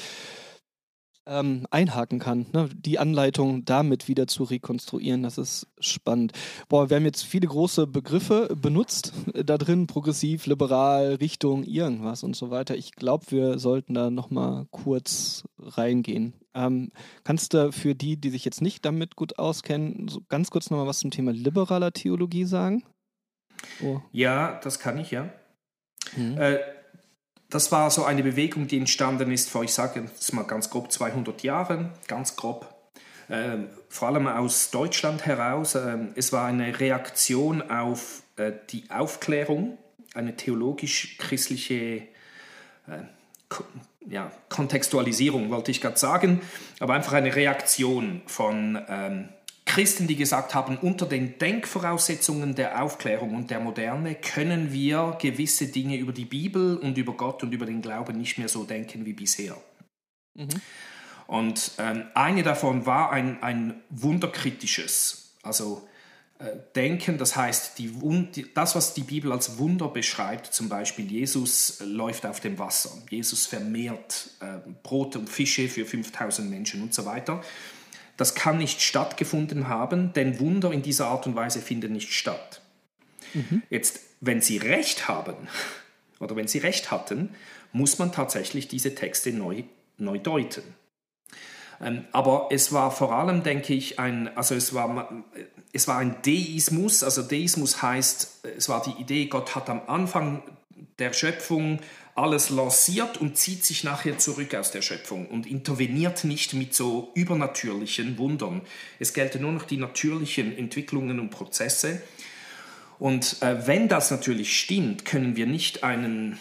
[1.29, 2.47] ähm, einhaken kann.
[2.51, 2.69] Ne?
[2.73, 6.33] Die Anleitung damit wieder zu rekonstruieren, das ist spannend.
[6.67, 12.23] Boah, wir haben jetzt viele große Begriffe benutzt äh, da drin, progressiv, liberal, Richtung, irgendwas
[12.23, 12.75] und so weiter.
[12.75, 16.33] Ich glaube, wir sollten da nochmal kurz reingehen.
[16.53, 16.91] Ähm,
[17.23, 20.87] kannst du für die, die sich jetzt nicht damit gut auskennen, so ganz kurz nochmal
[20.87, 22.83] was zum Thema liberaler Theologie sagen?
[23.83, 23.99] Oh.
[24.11, 25.29] Ja, das kann ich, ja.
[26.15, 26.37] Mhm.
[26.37, 26.59] Äh,
[27.49, 30.91] das war so eine Bewegung, die entstanden ist vor, ich sage es mal ganz grob,
[30.91, 32.73] 200 Jahren, ganz grob.
[33.27, 33.57] Äh,
[33.89, 35.75] vor allem aus Deutschland heraus.
[35.75, 39.77] Äh, es war eine Reaktion auf äh, die Aufklärung,
[40.13, 42.03] eine theologisch-christliche äh,
[44.07, 46.41] ja, Kontextualisierung, wollte ich gerade sagen,
[46.79, 49.29] aber einfach eine Reaktion von ähm,
[49.69, 55.67] Christen, die gesagt haben, unter den Denkvoraussetzungen der Aufklärung und der Moderne können wir gewisse
[55.67, 59.05] Dinge über die Bibel und über Gott und über den Glauben nicht mehr so denken
[59.05, 59.55] wie bisher.
[60.33, 60.49] Mhm.
[61.27, 65.87] Und ähm, eine davon war ein, ein wunderkritisches, also
[66.39, 67.93] äh, Denken, das heißt, die,
[68.55, 73.45] das, was die Bibel als Wunder beschreibt, zum Beispiel Jesus läuft auf dem Wasser, Jesus
[73.45, 77.43] vermehrt äh, Brot und Fische für 5000 Menschen und so weiter
[78.19, 82.61] das kann nicht stattgefunden haben, denn Wunder in dieser Art und Weise finden nicht statt.
[83.33, 83.63] Mhm.
[83.69, 85.47] Jetzt, wenn Sie recht haben
[86.19, 87.29] oder wenn Sie recht hatten,
[87.71, 89.63] muss man tatsächlich diese Texte neu,
[89.97, 90.63] neu deuten.
[91.79, 95.23] Ähm, aber es war vor allem, denke ich, ein, also es war,
[95.71, 97.03] es war ein Deismus.
[97.03, 100.43] Also Deismus heißt, es war die Idee, Gott hat am Anfang
[100.97, 101.79] der Schöpfung
[102.19, 107.11] alles lanciert und zieht sich nachher zurück aus der Schöpfung und interveniert nicht mit so
[107.13, 108.61] übernatürlichen Wundern.
[108.99, 112.01] Es gelten nur noch die natürlichen Entwicklungen und Prozesse.
[112.99, 116.37] Und äh, wenn das natürlich stimmt, können wir nicht einen,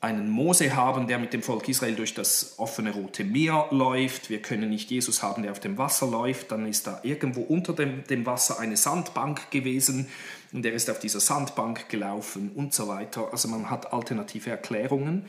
[0.00, 4.30] einen Mose haben, der mit dem Volk Israel durch das offene Rote Meer läuft.
[4.30, 6.50] Wir können nicht Jesus haben, der auf dem Wasser läuft.
[6.52, 10.08] Dann ist da irgendwo unter dem, dem Wasser eine Sandbank gewesen
[10.52, 13.28] und er ist auf dieser Sandbank gelaufen und so weiter.
[13.32, 15.26] Also man hat alternative Erklärungen.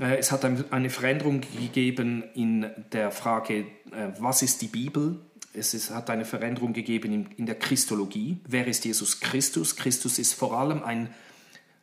[0.00, 3.60] Äh, es hat eine Veränderung gegeben in der Frage,
[3.92, 5.20] äh, was ist die Bibel?
[5.52, 8.38] Es hat eine Veränderung gegeben in, der Christologie.
[8.46, 9.76] Wer ist Jesus Christus?
[9.76, 11.12] Christus ist vor allem ein,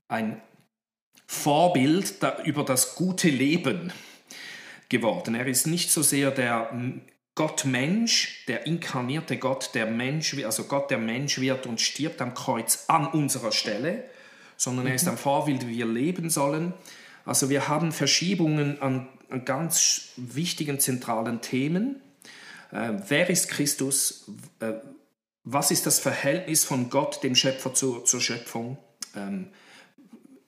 [0.07, 0.41] ein
[1.27, 3.91] Vorbild über das gute Leben
[4.87, 5.35] geworden.
[5.35, 6.71] Er ist nicht so sehr der
[7.35, 12.33] Gott Mensch, der inkarnierte Gott, der Mensch, also Gott der Mensch wird und stirbt am
[12.33, 14.05] Kreuz an unserer Stelle,
[14.55, 16.73] sondern er ist ein Vorbild, wie wir leben sollen.
[17.25, 22.01] Also wir haben Verschiebungen an, an ganz wichtigen zentralen Themen.
[22.71, 24.31] Äh, wer ist Christus?
[24.61, 24.73] Äh,
[25.43, 28.77] was ist das Verhältnis von Gott, dem Schöpfer, zur, zur Schöpfung?
[29.13, 29.49] Ähm,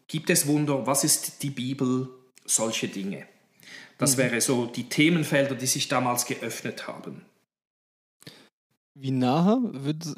[0.07, 0.87] gibt es Wunder?
[0.87, 2.09] Was ist die Bibel?
[2.45, 3.27] Solche Dinge.
[3.97, 4.21] Das mhm.
[4.21, 7.23] wäre so die Themenfelder, die sich damals geöffnet haben.
[8.99, 9.61] Wie nahe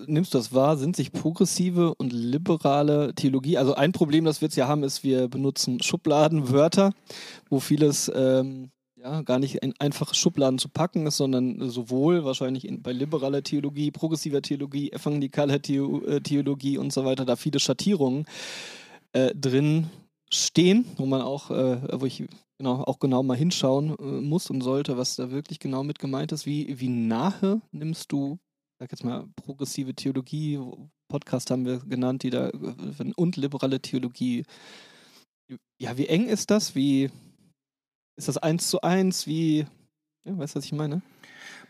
[0.07, 0.77] nimmst du das wahr?
[0.77, 5.03] Sind sich progressive und liberale Theologie, also ein Problem, das wir jetzt ja haben, ist,
[5.03, 6.93] wir benutzen Schubladenwörter,
[7.49, 12.65] wo vieles ähm, ja, gar nicht in einfache Schubladen zu packen ist, sondern sowohl wahrscheinlich
[12.65, 18.25] in, bei liberaler Theologie, progressiver Theologie, evangelikaler äh, Theologie und so weiter, da viele Schattierungen
[19.11, 19.89] äh, drin
[20.31, 22.23] stehen, wo man auch, äh, wo ich
[22.59, 26.31] genau, auch genau mal hinschauen äh, muss und sollte, was da wirklich genau mit gemeint
[26.31, 26.45] ist.
[26.45, 28.37] Wie, wie nahe nimmst du,
[28.79, 30.59] sag jetzt mal, progressive Theologie,
[31.07, 34.43] Podcast haben wir genannt, die da äh, und liberale Theologie.
[35.81, 36.75] Ja, wie eng ist das?
[36.75, 37.09] Wie
[38.15, 39.25] ist das eins zu eins?
[39.25, 39.65] Wie,
[40.25, 41.01] ja, weißt du, was ich meine?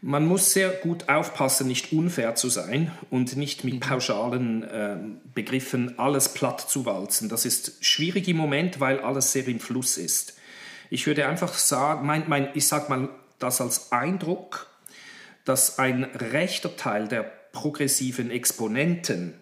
[0.02, 3.80] Man muss sehr gut aufpassen, nicht unfair zu sein und nicht mit mhm.
[3.82, 4.98] pauschalen äh,
[5.36, 7.30] Begriffen alles platt zu walzen.
[7.30, 10.39] Das ist schwierig im Moment, weil alles sehr im Fluss ist.
[10.90, 14.68] Ich würde einfach sagen, mein, mein, ich sage mal das als Eindruck,
[15.46, 19.34] dass ein rechter Teil der progressiven Exponenten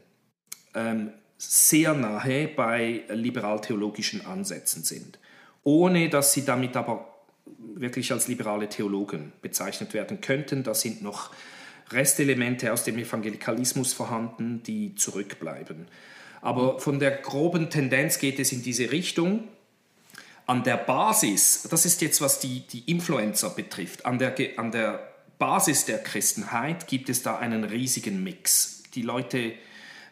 [0.73, 5.19] ähm, sehr nahe bei liberal-theologischen Ansätzen sind
[5.67, 7.13] ohne dass sie damit aber
[7.75, 10.63] wirklich als liberale Theologen bezeichnet werden könnten.
[10.63, 11.31] Da sind noch
[11.91, 15.89] Restelemente aus dem Evangelikalismus vorhanden, die zurückbleiben.
[16.39, 19.43] Aber von der groben Tendenz geht es in diese Richtung.
[20.47, 25.11] An der Basis, das ist jetzt was die, die Influencer betrifft, an der, an der
[25.37, 28.83] Basis der Christenheit gibt es da einen riesigen Mix.
[28.95, 29.53] Die Leute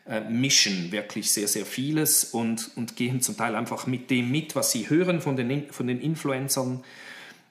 [0.07, 4.55] äh, mischen wirklich sehr, sehr vieles und, und gehen zum Teil einfach mit dem mit,
[4.55, 6.83] was sie hören von den, von den Influencern.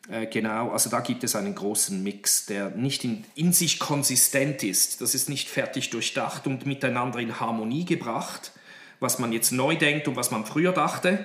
[0.08, 4.62] Äh, genau, also da gibt es einen großen Mix, der nicht in, in sich konsistent
[4.62, 5.00] ist.
[5.00, 8.52] Das ist nicht fertig durchdacht und miteinander in Harmonie gebracht,
[9.00, 11.24] was man jetzt neu denkt und was man früher dachte,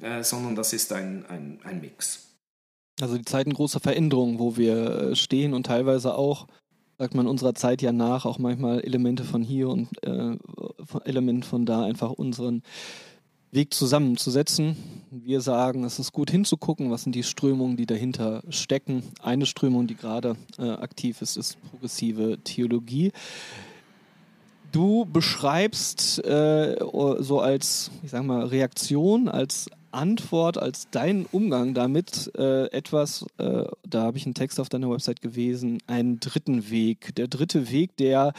[0.00, 2.28] äh, sondern das ist ein, ein, ein Mix.
[3.00, 6.46] Also die Zeiten großer Veränderungen, wo wir äh, stehen und teilweise auch
[6.98, 10.36] sagt man unserer Zeit ja nach, auch manchmal Elemente von hier und äh,
[11.04, 12.62] Elemente von da, einfach unseren
[13.52, 14.76] Weg zusammenzusetzen.
[15.10, 19.04] Wir sagen, es ist gut hinzugucken, was sind die Strömungen, die dahinter stecken.
[19.22, 23.12] Eine Strömung, die gerade äh, aktiv ist, ist progressive Theologie.
[24.72, 26.76] Du beschreibst äh,
[27.20, 33.64] so als, ich sag mal, Reaktion, als Antwort, als dein Umgang damit äh, etwas, äh,
[33.86, 37.14] da habe ich einen Text auf deiner Website gewesen, einen dritten Weg.
[37.16, 38.32] Der dritte Weg, der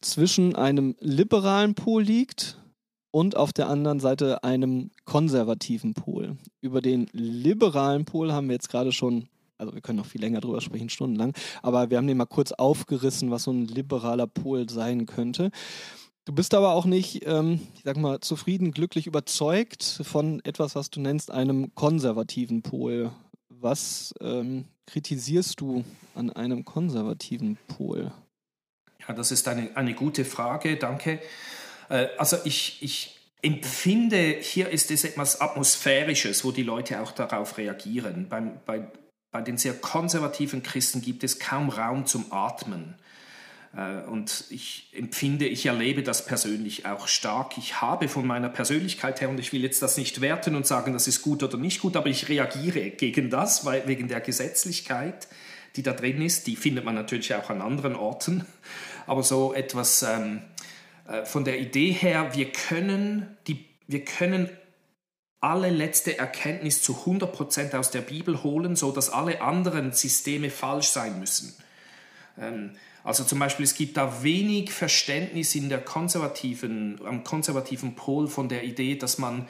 [0.00, 2.58] zwischen einem liberalen Pol liegt
[3.10, 6.36] und auf der anderen Seite einem konservativen Pol.
[6.60, 10.40] Über den liberalen Pol haben wir jetzt gerade schon also wir können noch viel länger
[10.40, 14.68] drüber sprechen, stundenlang, aber wir haben den mal kurz aufgerissen, was so ein liberaler Pol
[14.68, 15.50] sein könnte.
[16.24, 20.88] Du bist aber auch nicht, ähm, ich sag mal, zufrieden, glücklich überzeugt von etwas, was
[20.88, 23.12] du nennst einem konservativen Pol.
[23.50, 25.84] Was ähm, kritisierst du
[26.14, 28.10] an einem konservativen Pol?
[29.06, 31.20] Ja, das ist eine, eine gute Frage, danke.
[31.90, 37.58] Äh, also ich, ich empfinde, hier ist es etwas Atmosphärisches, wo die Leute auch darauf
[37.58, 38.30] reagieren.
[38.30, 38.90] Beim, bei,
[39.30, 42.94] bei den sehr konservativen Christen gibt es kaum Raum zum Atmen.
[43.76, 47.58] Äh, und ich empfinde, ich erlebe das persönlich auch stark.
[47.58, 50.92] Ich habe von meiner Persönlichkeit her, und ich will jetzt das nicht werten und sagen,
[50.92, 55.28] das ist gut oder nicht gut, aber ich reagiere gegen das, weil wegen der Gesetzlichkeit,
[55.76, 58.46] die da drin ist, die findet man natürlich auch an anderen Orten.
[59.06, 60.42] Aber so etwas ähm,
[61.08, 64.48] äh, von der Idee her, wir können, die, wir können
[65.40, 70.86] alle letzte Erkenntnis zu 100% aus der Bibel holen, so dass alle anderen Systeme falsch
[70.86, 71.54] sein müssen.
[72.38, 72.70] Ähm,
[73.04, 78.48] also zum Beispiel, es gibt da wenig Verständnis in der konservativen, am konservativen Pol von
[78.48, 79.46] der Idee, dass man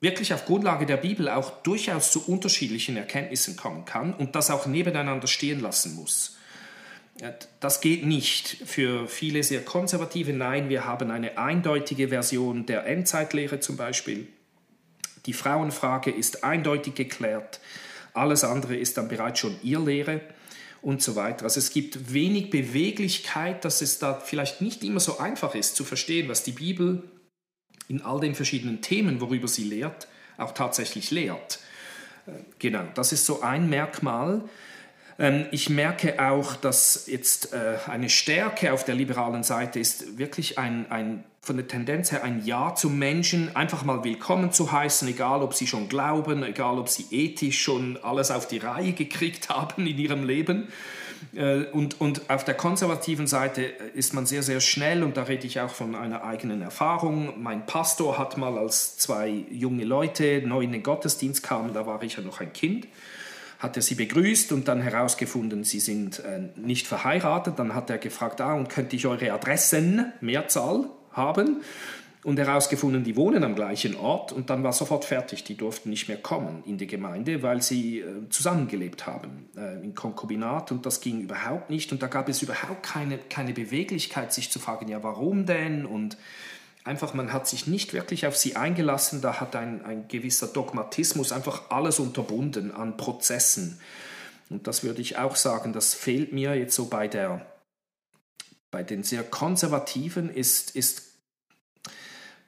[0.00, 4.66] wirklich auf Grundlage der Bibel auch durchaus zu unterschiedlichen Erkenntnissen kommen kann und das auch
[4.66, 6.36] nebeneinander stehen lassen muss.
[7.60, 10.32] Das geht nicht für viele sehr konservative.
[10.32, 14.26] Nein, wir haben eine eindeutige Version der Endzeitlehre zum Beispiel.
[15.24, 17.60] Die Frauenfrage ist eindeutig geklärt.
[18.12, 20.20] Alles andere ist dann bereits schon ihr Lehre
[20.86, 21.42] und so weiter.
[21.42, 25.82] Also es gibt wenig Beweglichkeit, dass es da vielleicht nicht immer so einfach ist zu
[25.82, 27.02] verstehen, was die Bibel
[27.88, 31.58] in all den verschiedenen Themen, worüber sie lehrt, auch tatsächlich lehrt.
[32.28, 34.44] Äh, genau, das ist so ein Merkmal.
[35.18, 40.56] Ähm, ich merke auch, dass jetzt äh, eine Stärke auf der liberalen Seite ist, wirklich
[40.56, 45.06] ein, ein von der Tendenz her ein Ja zum Menschen einfach mal willkommen zu heißen,
[45.06, 49.48] egal ob sie schon glauben, egal ob sie ethisch schon alles auf die Reihe gekriegt
[49.48, 50.66] haben in ihrem Leben.
[51.36, 55.46] Äh, und, und auf der konservativen Seite ist man sehr, sehr schnell, und da rede
[55.46, 57.40] ich auch von einer eigenen Erfahrung.
[57.40, 62.02] Mein Pastor hat mal, als zwei junge Leute neu in den Gottesdienst kamen, da war
[62.02, 62.88] ich ja noch ein Kind,
[63.60, 67.60] hat er sie begrüßt und dann herausgefunden, sie sind äh, nicht verheiratet.
[67.60, 71.62] Dann hat er gefragt, ah, und könnte ich eure Adressen, Mehrzahl, haben?
[72.26, 75.44] Und herausgefunden, die wohnen am gleichen Ort und dann war sofort fertig.
[75.44, 79.94] Die durften nicht mehr kommen in die Gemeinde, weil sie äh, zusammengelebt haben äh, in
[79.94, 81.92] Konkubinat und das ging überhaupt nicht.
[81.92, 85.86] Und da gab es überhaupt keine, keine Beweglichkeit, sich zu fragen, ja, warum denn?
[85.86, 86.16] Und
[86.82, 91.30] einfach, man hat sich nicht wirklich auf sie eingelassen, da hat ein, ein gewisser Dogmatismus
[91.30, 93.78] einfach alles unterbunden an Prozessen.
[94.50, 97.46] Und das würde ich auch sagen, das fehlt mir jetzt so bei der
[98.72, 101.05] bei den sehr konservativen ist, ist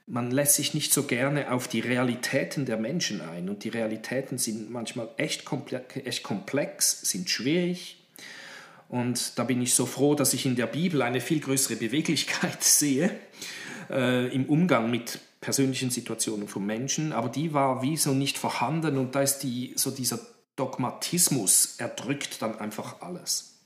[0.09, 3.49] man lässt sich nicht so gerne auf die Realitäten der Menschen ein.
[3.49, 7.99] Und die Realitäten sind manchmal echt komplex, echt komplex sind schwierig.
[8.89, 12.65] Und da bin ich so froh, dass ich in der Bibel eine viel größere Beweglichkeit
[12.65, 13.11] sehe
[13.91, 18.99] äh, im Umgang mit persönlichen Situationen von Menschen, aber die war wie so nicht vorhanden
[18.99, 20.19] und da ist die, so dieser
[20.57, 23.58] Dogmatismus erdrückt dann einfach alles.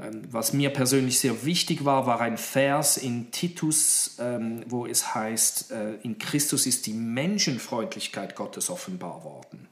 [0.00, 5.14] Ähm, was mir persönlich sehr wichtig war, war ein Vers in Titus, ähm, wo es
[5.14, 9.68] heißt, äh, in Christus ist die Menschenfreundlichkeit Gottes offenbar worden.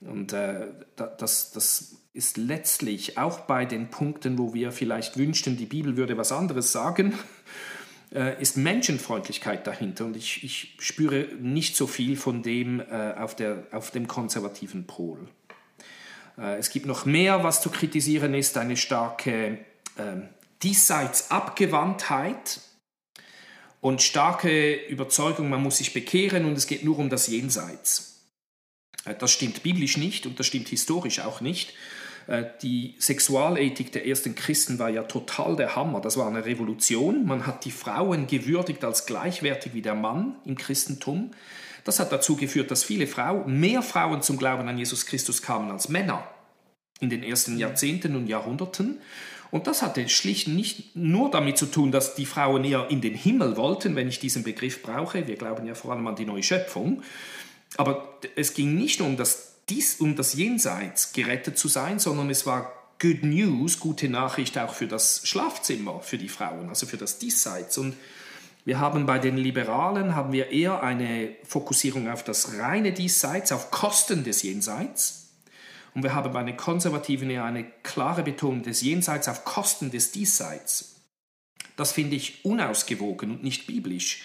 [0.00, 0.66] Und äh,
[0.96, 6.16] das, das ist letztlich auch bei den Punkten, wo wir vielleicht wünschten, die Bibel würde
[6.16, 7.14] was anderes sagen,
[8.12, 10.06] äh, ist Menschenfreundlichkeit dahinter.
[10.06, 15.28] Und ich, ich spüre nicht so viel von dem auf, der, auf dem konservativen Pol.
[16.40, 19.58] Äh, es gibt noch mehr, was zu kritisieren ist, eine starke
[19.96, 20.16] äh,
[20.62, 22.60] Diesseitsabgewandtheit
[23.80, 28.26] und starke Überzeugung, man muss sich bekehren und es geht nur um das Jenseits.
[29.04, 31.74] Äh, das stimmt biblisch nicht und das stimmt historisch auch nicht.
[32.26, 36.00] Äh, die Sexualethik der ersten Christen war ja total der Hammer.
[36.00, 37.26] Das war eine Revolution.
[37.26, 41.30] Man hat die Frauen gewürdigt als gleichwertig wie der Mann im Christentum.
[41.84, 45.70] Das hat dazu geführt, dass viele Frauen, mehr Frauen zum Glauben an Jesus Christus kamen
[45.70, 46.28] als Männer
[47.00, 49.00] in den ersten Jahrzehnten und Jahrhunderten.
[49.50, 53.14] Und das hatte schlicht nicht nur damit zu tun, dass die Frauen eher in den
[53.14, 55.26] Himmel wollten, wenn ich diesen Begriff brauche.
[55.26, 57.02] Wir glauben ja vor allem an die neue Schöpfung.
[57.76, 62.30] Aber es ging nicht nur um das dies, um das Jenseits gerettet zu sein, sondern
[62.30, 66.96] es war Good News, gute Nachricht auch für das Schlafzimmer, für die Frauen, also für
[66.96, 67.78] das Diesseits.
[67.78, 67.94] Und
[68.64, 73.70] wir haben bei den Liberalen haben wir eher eine Fokussierung auf das reine Diesseits, auf
[73.70, 75.30] Kosten des Jenseits.
[75.94, 80.12] Und wir haben bei den Konservativen eher eine klare Betonung des Jenseits auf Kosten des
[80.12, 80.96] Diesseits.
[81.76, 84.22] Das finde ich unausgewogen und nicht biblisch.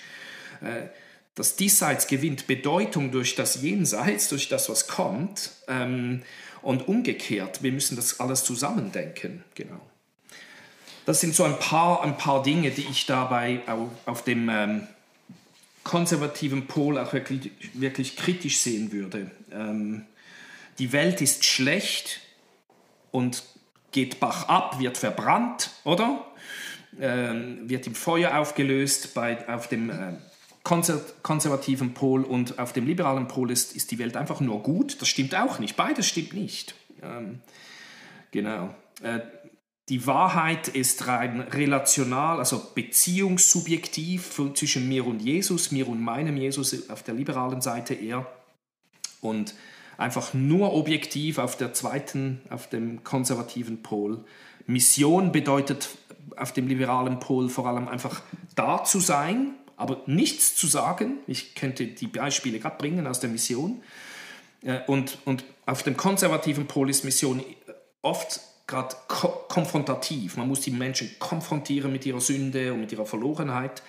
[0.61, 0.89] Äh,
[1.33, 5.51] das Diesseits gewinnt Bedeutung durch das Jenseits, durch das, was kommt.
[5.67, 6.23] Ähm,
[6.61, 9.43] und umgekehrt, wir müssen das alles zusammendenken.
[9.53, 9.79] Genau.
[11.05, 13.61] Das sind so ein paar, ein paar Dinge, die ich dabei
[14.05, 14.87] auf, dem ähm,
[15.83, 19.29] konservativen Pol auch wirklich, wirklich kritisch sehen würde.
[19.51, 20.05] Ähm,
[20.79, 22.21] die Welt ist schlecht
[23.11, 23.43] und
[23.91, 26.25] geht Bach ab, wird verbrannt, oder?
[26.99, 30.13] Ähm, wird im Feuer aufgelöst bei, auf dem äh,
[30.63, 34.99] konservativen Pol und auf dem liberalen Pol ist, ist die Welt einfach nur gut.
[35.01, 35.75] Das stimmt auch nicht.
[35.75, 36.73] Beides stimmt nicht.
[37.03, 37.41] Ähm,
[38.31, 38.73] genau.
[39.03, 39.19] Äh,
[39.89, 46.89] die Wahrheit ist rein relational, also beziehungssubjektiv zwischen mir und Jesus, mir und meinem Jesus
[46.89, 48.25] auf der liberalen Seite eher.
[49.21, 49.53] Und
[49.97, 54.25] einfach nur objektiv auf der zweiten, auf dem konservativen Pol.
[54.65, 55.89] Mission bedeutet
[56.35, 58.23] auf dem liberalen Pol vor allem einfach
[58.55, 61.19] da zu sein, aber nichts zu sagen.
[61.27, 63.83] Ich könnte die Beispiele gerade bringen aus der Mission.
[64.63, 67.43] Äh, und, und auf dem konservativen Pol ist Mission
[68.01, 70.37] oft gerade ko konfrontativ.
[70.37, 73.83] Man muss die Menschen konfrontieren mit ihrer Sünde und mit ihrer Verlorenheit.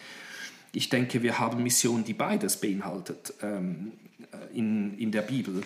[0.73, 3.93] Ich denke, wir haben Mission, die beides beinhaltet ähm,
[4.33, 5.63] äh, in, in der Bibel.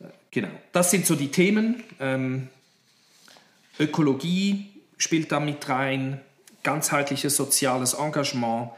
[0.00, 1.82] Äh, genau, das sind so die Themen.
[1.98, 2.48] Ähm,
[3.78, 6.20] Ökologie spielt da mit rein,
[6.62, 8.70] ganzheitliches soziales Engagement,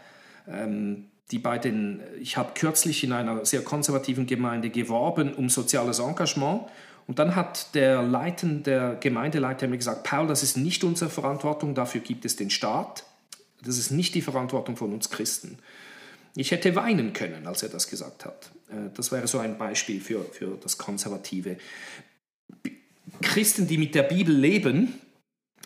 [0.49, 5.99] ähm, die bei den, ich habe kürzlich in einer sehr konservativen Gemeinde geworben um soziales
[5.99, 6.63] Engagement
[7.07, 11.75] und dann hat der Leiten, der Gemeindeleiter mir gesagt, Paul, das ist nicht unsere Verantwortung,
[11.75, 13.05] dafür gibt es den Staat.
[13.63, 15.59] Das ist nicht die Verantwortung von uns Christen.
[16.35, 18.51] Ich hätte weinen können, als er das gesagt hat.
[18.69, 21.57] Äh, das wäre so ein Beispiel für, für das Konservative.
[23.23, 25.01] Christen, die mit der Bibel leben,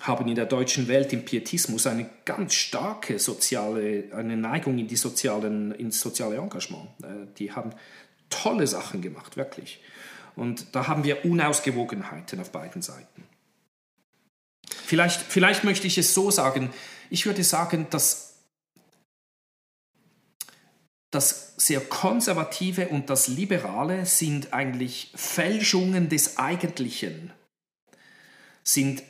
[0.03, 4.97] haben in der deutschen Welt im Pietismus eine ganz starke soziale, eine Neigung in die
[4.97, 6.89] sozialen, ins soziale Engagement.
[7.03, 7.73] Äh, die haben
[8.29, 9.81] tolle Sachen gemacht, wirklich.
[10.41, 13.25] Und da haben wir Unausgewogenheiten auf beiden Seiten.
[14.67, 16.73] Vielleicht, vielleicht möchte ich es so sagen,
[17.11, 18.39] ich würde sagen, dass
[21.11, 27.35] das sehr konservative und das liberale sind eigentlich Fälschungen des Eigentlichen,
[28.65, 29.03] sind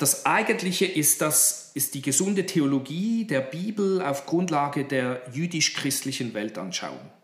[0.00, 7.17] Das Eigentliche ist, das, ist die gesunde Theologie der Bibel auf Grundlage der jüdisch-christlichen Weltanschauung.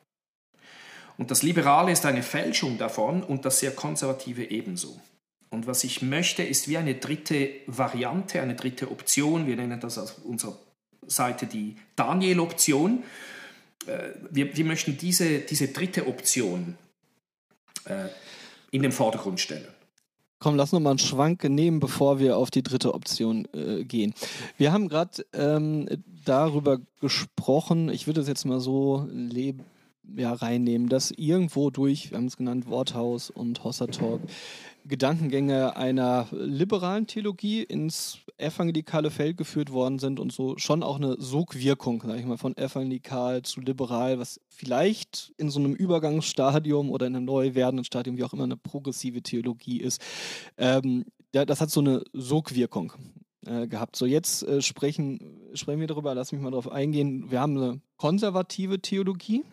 [1.17, 5.01] Und das Liberale ist eine Fälschung davon und das sehr Konservative ebenso.
[5.51, 9.47] Und was ich möchte, ist wie eine dritte Variante, eine dritte Option.
[9.47, 10.57] Wir nennen das auf unserer
[11.07, 13.05] Seite die Daniel-Option.
[13.87, 16.77] Äh, wir, wir möchten diese, diese dritte Option
[17.85, 18.09] äh,
[18.73, 19.69] in den Vordergrund stellen.
[20.41, 24.13] Komm, lass noch mal einen Schwank nehmen, bevor wir auf die dritte Option äh, gehen.
[24.59, 25.89] Wir haben gerade ähm,
[26.25, 29.65] darüber gesprochen, ich würde es jetzt mal so leben,
[30.17, 34.21] ja, reinnehmen, dass irgendwo durch, wir haben es genannt, Worthaus und Hossa Talk,
[34.87, 41.17] Gedankengänge einer liberalen Theologie ins evangelikale Feld geführt worden sind und so schon auch eine
[41.19, 47.07] Sogwirkung, sag ich mal, von evangelikal zu liberal, was vielleicht in so einem Übergangsstadium oder
[47.07, 50.03] in einem neu werdenden Stadium, wie auch immer, eine progressive Theologie ist.
[50.59, 52.93] Ähm, das hat so eine Sogwirkung
[53.47, 53.97] äh, gehabt.
[53.97, 57.31] So, jetzt äh, sprechen, sprechen wir darüber, lass mich mal darauf eingehen.
[57.31, 59.45] Wir haben eine konservative Theologie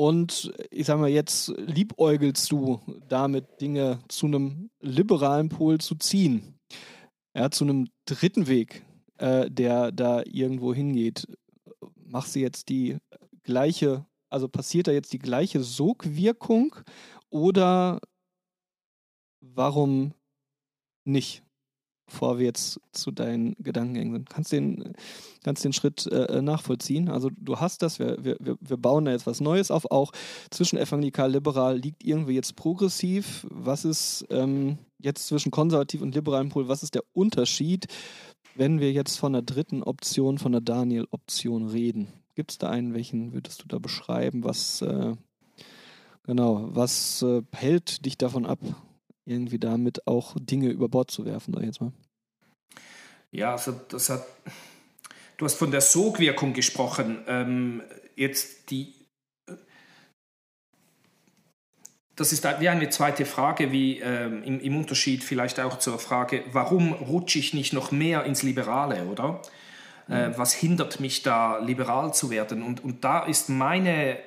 [0.00, 6.58] und ich sag mal, jetzt liebäugelst du damit, Dinge zu einem liberalen Pol zu ziehen.
[7.36, 8.82] Ja, zu einem dritten Weg,
[9.18, 11.26] äh, der da irgendwo hingeht.
[11.94, 12.96] Machst du jetzt die
[13.42, 16.74] gleiche, also passiert da jetzt die gleiche Sogwirkung
[17.28, 18.00] oder
[19.40, 20.14] warum
[21.04, 21.42] nicht?
[22.10, 24.30] Bevor wir jetzt zu deinen Gedankengängen sind.
[24.30, 24.94] Kannst den,
[25.44, 27.08] kannst den Schritt äh, äh, nachvollziehen?
[27.08, 30.12] Also du hast das, wir, wir, wir bauen da jetzt was Neues auf, auch
[30.50, 33.46] zwischen evangelikal liberal liegt irgendwie jetzt progressiv.
[33.48, 37.86] Was ist ähm, jetzt zwischen konservativ und liberalem Pol, was ist der Unterschied,
[38.56, 42.08] wenn wir jetzt von der dritten Option, von der Daniel-Option reden?
[42.34, 44.42] Gibt es da einen, welchen würdest du da beschreiben?
[44.42, 45.14] Was, äh,
[46.24, 48.58] genau, was äh, hält dich davon ab,
[49.30, 51.92] irgendwie damit auch Dinge über Bord zu werfen, sag ich jetzt mal.
[53.30, 54.26] Ja, also das hat.
[55.36, 57.24] Du hast von der Sogwirkung gesprochen.
[57.26, 57.82] Ähm,
[58.16, 58.94] jetzt die.
[62.16, 66.44] Das ist wie eine zweite Frage, wie ähm, im, im, Unterschied vielleicht auch zur Frage,
[66.52, 69.40] warum rutsche ich nicht noch mehr ins Liberale, oder?
[70.06, 70.34] Äh, mhm.
[70.36, 72.62] was hindert mich da, liberal zu werden?
[72.62, 74.18] Und, und da ist meine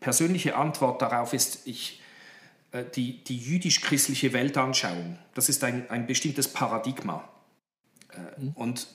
[0.00, 2.03] persönliche Antwort darauf, ist, ich, äh,
[2.82, 5.18] die, die jüdisch-christliche Weltanschauung.
[5.34, 7.28] Das ist ein, ein bestimmtes Paradigma.
[8.12, 8.52] Äh, mhm.
[8.54, 8.88] Und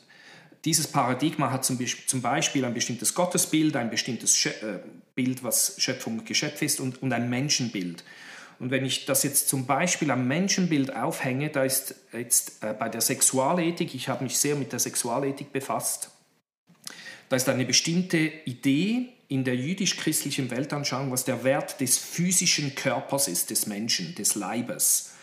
[0.66, 4.80] dieses Paradigma hat zum, zum, Beispiel ein bestimmtes Gottesbild, ein bestimmtes äh,
[5.16, 8.04] Bild, was Schöpfung Geschöpf ist, und, und ein Menschenbild.
[8.60, 12.90] Und wenn ich das jetzt zum Beispiel am Menschenbild aufhänge, da ist jetzt äh, bei
[12.90, 16.12] der Sexualethik, ich habe mich sehr mit der Sexualethik befasst,
[17.30, 23.28] da ist eine bestimmte Idee, in der jüdisch-christlichen Weltanschauung, was der Wert des physischen Körpers
[23.28, 25.14] ist, des Menschen, des Leibes.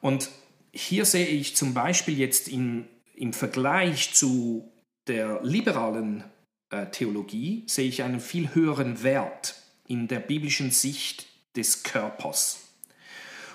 [0.00, 0.28] Und
[0.72, 4.72] hier sehe ich zum Beispiel jetzt im, im Vergleich zu
[5.06, 6.24] der liberalen
[6.70, 9.54] äh, Theologie, sehe ich einen viel höheren Wert
[9.86, 11.26] in der biblischen Sicht
[11.56, 12.58] des Körpers.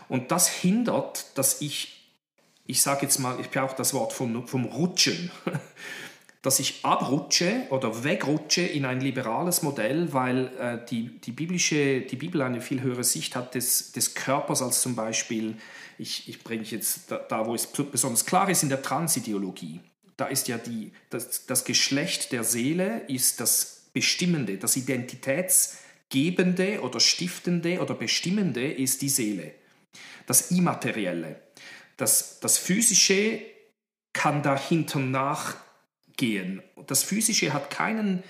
[0.08, 2.10] Und das hindert, dass ich,
[2.66, 5.30] ich sage jetzt mal, ich brauche das Wort vom, vom Rutschen,
[6.44, 12.18] dass ich abrutsche oder wegrutsche in ein liberales Modell, weil äh, die, die, biblische, die
[12.18, 15.56] Bibel eine viel höhere Sicht hat des, des Körpers als zum Beispiel,
[15.98, 19.80] ich, ich bringe jetzt da, da, wo es besonders klar ist, in der Transideologie.
[20.18, 27.00] Da ist ja die, das, das Geschlecht der Seele ist das Bestimmende, das Identitätsgebende oder
[27.00, 29.54] Stiftende oder Bestimmende ist die Seele.
[30.28, 31.40] Das Immaterielle.
[31.96, 33.40] Das, das Physische
[34.12, 35.56] kann dahinter nach
[36.18, 36.62] gehen.
[36.88, 38.24] Das Physische hat keinen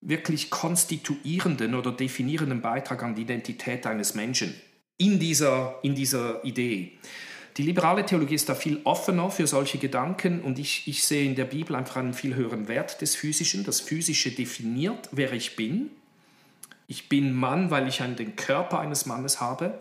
[0.00, 4.54] wirklich konstituierenden oder definierenden Beitrag an die Identität eines Menschen
[4.98, 6.92] in dieser, in dieser Idee.
[7.56, 11.34] Die liberale Theologie ist da viel offener für solche Gedanken und ich, ich sehe in
[11.34, 13.64] der Bibel einfach einen viel höheren Wert des Physischen.
[13.64, 15.90] Das Physische definiert, wer ich bin.
[16.86, 19.78] Ich bin Mann, weil ich einen, den Körper eines Mannes habe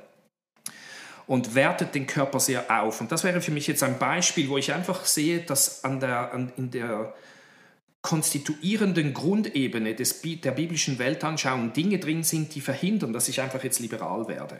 [1.27, 3.01] und wertet den Körper sehr auf.
[3.01, 6.33] Und das wäre für mich jetzt ein Beispiel, wo ich einfach sehe, dass an der,
[6.33, 7.13] an, in der
[8.01, 13.79] konstituierenden Grundebene des, der biblischen Weltanschauung Dinge drin sind, die verhindern, dass ich einfach jetzt
[13.79, 14.59] liberal werde.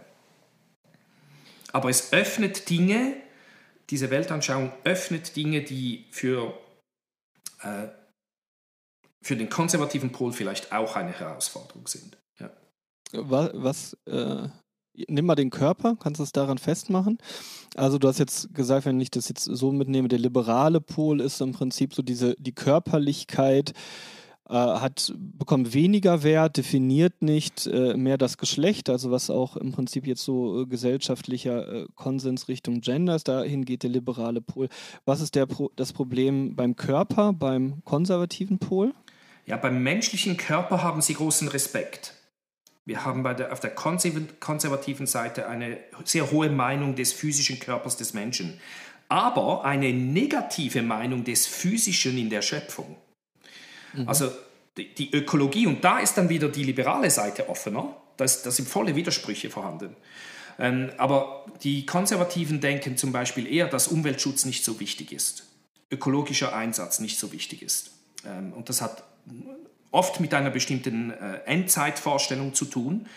[1.72, 3.16] Aber es öffnet Dinge,
[3.92, 6.58] diese Weltanschauung öffnet Dinge, die für,
[7.62, 7.88] äh,
[9.22, 12.18] für den konservativen Pol vielleicht auch eine Herausforderung sind.
[12.40, 12.50] Ja.
[13.12, 14.48] Was, was äh,
[15.08, 17.18] nimm mal den Körper, kannst du es daran festmachen.
[17.76, 21.42] Also du hast jetzt gesagt, wenn ich das jetzt so mitnehme, der liberale Pol ist
[21.42, 23.74] im Prinzip so diese, die Körperlichkeit,
[24.48, 29.72] äh, hat, bekommt weniger Wert, definiert nicht äh, mehr das Geschlecht, also was auch im
[29.72, 34.70] Prinzip jetzt so äh, gesellschaftlicher äh, Konsens Richtung Gender ist, dahin geht der liberale Pol.
[35.04, 38.94] Was ist der Pro das Problem beim Körper, beim konservativen Pol?
[39.48, 42.14] Ja, beim menschlichen Körper haben sie großen Respekt.
[42.86, 47.98] Wir haben bei der, auf der konservativen Seite eine sehr hohe Meinung des physischen Körpers
[47.98, 48.60] des Menschen,
[49.10, 52.96] aber eine negative Meinung des Physischen in der Schöpfung.
[53.94, 54.08] Mhm.
[54.08, 54.32] Also
[54.78, 58.52] die, die, Ökologie, und da ist dann wieder die liberale Seite offener, da, ist, da
[58.52, 59.96] sind volle Widersprüche vorhanden.
[60.60, 65.48] Ähm, aber die Konservativen denken zum Beispiel eher, dass Umweltschutz nicht so wichtig ist,
[65.92, 67.92] ökologischer Einsatz nicht so wichtig ist.
[68.26, 69.04] Ähm, und das hat
[69.96, 73.08] oft mit einer bestimmten äh, Endzeitvorstellung zu tun,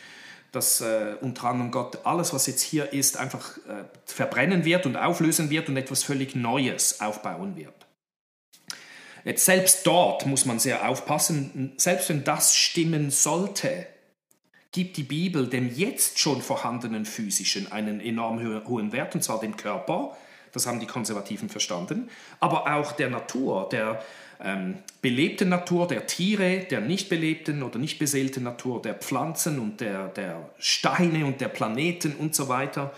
[0.53, 4.97] dass äh, unter anderem Gott alles, was jetzt hier ist, einfach äh, verbrennen wird und
[4.97, 7.75] auflösen wird und etwas völlig Neues aufbauen wird.
[9.25, 13.87] Jetzt selbst dort muss man sehr aufpassen, selbst wenn das stimmen sollte,
[14.71, 19.57] gibt die Bibel dem jetzt schon vorhandenen physischen einen enorm hohen Wert, und zwar dem
[19.57, 20.17] Körper,
[20.53, 22.09] das haben die Konservativen verstanden,
[22.41, 24.03] aber auch der Natur, der
[24.41, 29.81] ähm, belebten Natur, der Tiere, der nicht belebten oder nicht beseelten Natur, der Pflanzen und
[29.81, 32.93] der, der Steine und der Planeten und so weiter.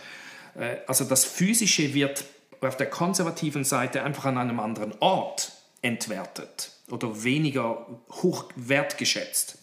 [0.54, 2.24] Äh, also das Physische wird
[2.60, 9.58] auf der konservativen Seite einfach an einem anderen Ort entwertet oder weniger hoch wertgeschätzt.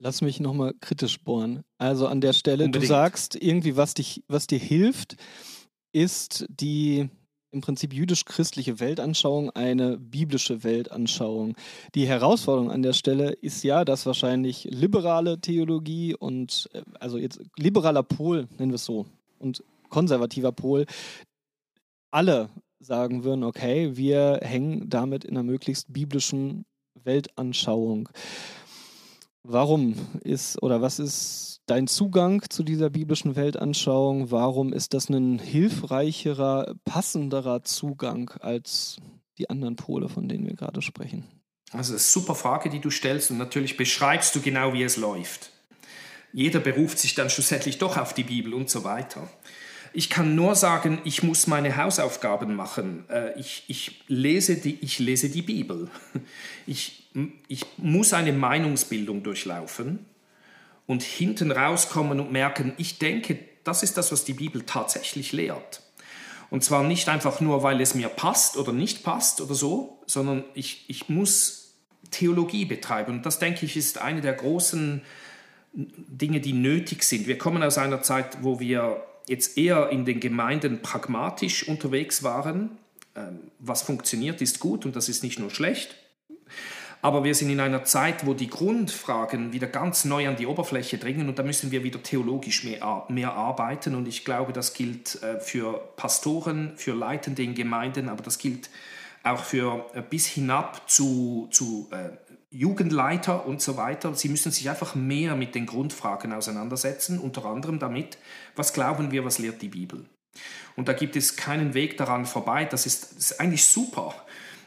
[0.00, 1.62] Lass mich nochmal kritisch bohren.
[1.78, 2.82] Also an der Stelle, Unbedingt.
[2.82, 5.16] du sagst irgendwie, was, dich, was dir hilft,
[5.92, 7.08] ist die
[7.52, 11.54] im Prinzip jüdisch-christliche Weltanschauung eine biblische Weltanschauung.
[11.94, 17.40] Die Herausforderung an der Stelle ist ja, dass wahrscheinlich liberale Theologie und äh, also jetzt
[17.56, 19.06] liberaler Pol, nennen wir es so,
[19.38, 20.86] und konservativer Pol,
[22.10, 22.48] alle
[22.80, 26.64] sagen würden, okay, wir hängen damit in einer möglichst biblischen
[27.04, 28.08] Weltanschauung.
[29.44, 34.30] Warum ist oder was ist dein Zugang zu dieser biblischen Weltanschauung?
[34.30, 38.96] Warum ist das ein hilfreicherer, passenderer Zugang als
[39.38, 41.24] die anderen Pole, von denen wir gerade sprechen?
[41.72, 44.82] Also, das ist eine super Frage, die du stellst und natürlich beschreibst du genau, wie
[44.82, 45.50] es läuft.
[46.32, 49.28] Jeder beruft sich dann schlussendlich doch auf die Bibel und so weiter.
[49.94, 53.04] Ich kann nur sagen, ich muss meine Hausaufgaben machen.
[53.10, 55.90] Äh, ich, ich, lese, die, ich lese die Bibel.
[56.64, 57.10] Ich,
[57.48, 60.06] ich muss eine Meinungsbildung durchlaufen
[60.86, 65.82] und hinten rauskommen und merken, ich denke, das ist das, was die Bibel tatsächlich lehrt.
[66.50, 70.44] Und zwar nicht einfach nur, weil es mir passt oder nicht passt oder so, sondern
[70.54, 71.74] ich, ich muss
[72.10, 73.12] Theologie betreiben.
[73.14, 75.02] Und das, denke ich, ist eine der großen
[75.72, 77.26] Dinge, die nötig sind.
[77.26, 82.76] Wir kommen aus einer Zeit, wo wir jetzt eher in den Gemeinden pragmatisch unterwegs waren.
[83.14, 85.96] Ähm, was funktioniert, ist gut und das ist nicht nur schlecht.
[87.04, 90.98] Aber wir sind in einer Zeit, wo die Grundfragen wieder ganz neu an die Oberfläche
[90.98, 93.96] dringen und da müssen wir wieder theologisch mehr, mehr arbeiten.
[93.96, 98.70] Und ich glaube, das gilt äh, für Pastoren, für Leitende in Gemeinden, aber das gilt
[99.24, 102.10] auch für äh, bis hinab zu, zu äh,
[102.54, 107.80] Jugendleiter und so weiter, sie müssen sich einfach mehr mit den Grundfragen auseinandersetzen, unter anderem
[107.80, 108.16] damit,
[108.54, 110.04] was glauben wir, was lehrt die Bibel.
[110.76, 112.64] Und da gibt es keinen Weg daran vorbei.
[112.66, 114.14] Das ist, das ist eigentlich super,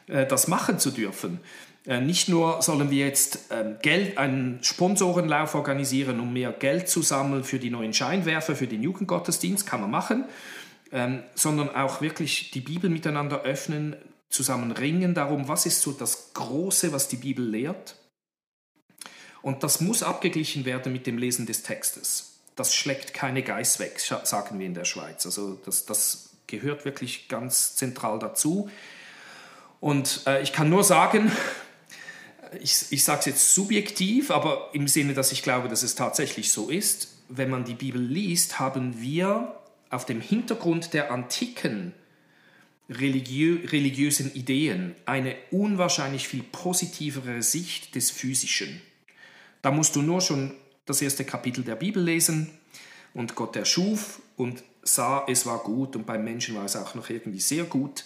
[0.07, 1.39] das machen zu dürfen.
[1.87, 7.01] Äh, nicht nur sollen wir jetzt ähm, Geld, einen Sponsorenlauf organisieren, um mehr Geld zu
[7.01, 10.25] sammeln für die neuen Scheinwerfer, für den Jugendgottesdienst, kann man machen,
[10.91, 13.95] ähm, sondern auch wirklich die Bibel miteinander öffnen,
[14.29, 17.95] zusammen ringen darum, was ist so das Große, was die Bibel lehrt.
[19.43, 22.39] Und das muss abgeglichen werden mit dem Lesen des Textes.
[22.55, 25.25] Das schlägt keine Geiß weg, sagen wir in der Schweiz.
[25.25, 28.69] Also das, das gehört wirklich ganz zentral dazu.
[29.79, 31.31] Und äh, ich kann nur sagen,
[32.61, 36.51] ich, ich sage es jetzt subjektiv, aber im Sinne, dass ich glaube, dass es tatsächlich
[36.51, 39.55] so ist, wenn man die Bibel liest, haben wir
[39.89, 41.93] auf dem Hintergrund der antiken
[42.89, 48.81] religiö religiösen Ideen eine unwahrscheinlich viel positivere Sicht des Physischen.
[49.61, 50.53] Da musst du nur schon
[50.85, 52.51] das erste Kapitel der Bibel lesen
[53.13, 57.09] und Gott erschuf und sah, es war gut und beim Menschen war es auch noch
[57.09, 58.03] irgendwie sehr gut.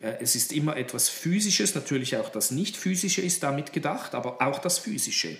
[0.00, 4.58] Äh, es ist immer etwas Physisches, natürlich auch das Nicht-Physische ist damit gedacht, aber auch
[4.58, 5.36] das Physische.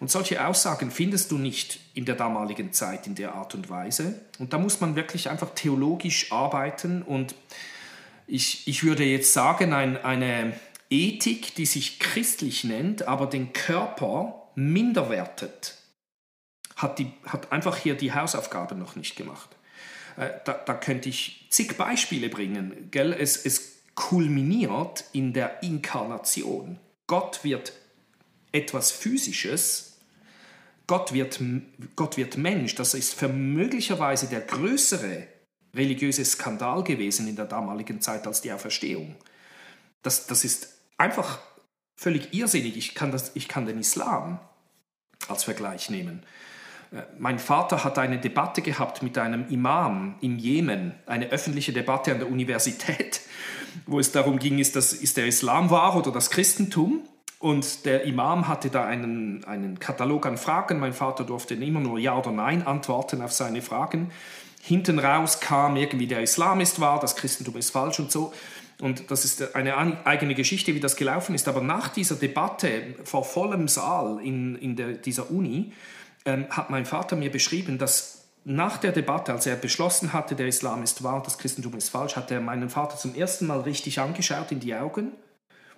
[0.00, 4.20] Und solche Aussagen findest du nicht in der damaligen Zeit in der Art und Weise.
[4.38, 7.34] Und da muss man wirklich einfach theologisch arbeiten und
[8.28, 10.52] ich, ich würde jetzt sagen, ein, eine
[10.90, 15.76] Ethik, die sich christlich nennt, aber den Körper minderwertet,
[16.76, 19.48] hat, die, hat einfach hier die Hausaufgaben noch nicht gemacht.
[20.16, 22.88] Äh, da, da, könnte ich zig Beispiele bringen.
[22.90, 23.12] Gell?
[23.12, 26.78] Es, es kulminiert in der Inkarnation.
[27.08, 27.72] Gott wird
[28.52, 29.98] etwas Physisches,
[30.86, 31.40] Gott wird,
[31.96, 32.76] Gott wird Mensch.
[32.76, 35.26] Das ist möglicherweise der größere
[35.74, 39.16] religiöse Skandal gewesen in der damaligen Zeit als die Auferstehung.
[40.02, 41.40] Das, das ist einfach
[41.96, 42.76] völlig irrsinnig.
[42.76, 44.38] Ich kann, das, ich kann den Islam
[45.26, 46.22] als Vergleich nehmen.
[46.92, 52.12] Äh, mein Vater hat eine Debatte gehabt mit einem Imam im Jemen, eine öffentliche Debatte
[52.12, 53.20] an der Universität,
[53.86, 57.02] wo es darum ging, ist, das, ist der Islam wahr oder das Christentum?
[57.40, 60.80] Und der Imam hatte da einen, einen Katalog an Fragen.
[60.80, 64.10] Mein Vater durfte immer nur Ja oder Nein antworten auf seine Fragen.
[64.60, 68.32] Hinten raus kam irgendwie, der Islam ist wahr, das Christentum ist falsch und so.
[68.80, 71.48] Und das ist eine eigene Geschichte, wie das gelaufen ist.
[71.48, 75.72] Aber nach dieser Debatte vor vollem Saal in, in der, dieser Uni
[76.28, 80.46] ähm, hat mein Vater mir beschrieben, dass nach der Debatte, als er beschlossen hatte, der
[80.46, 83.98] Islam ist wahr, das Christentum ist falsch, hat er meinen Vater zum ersten Mal richtig
[83.98, 85.12] angeschaut in die Augen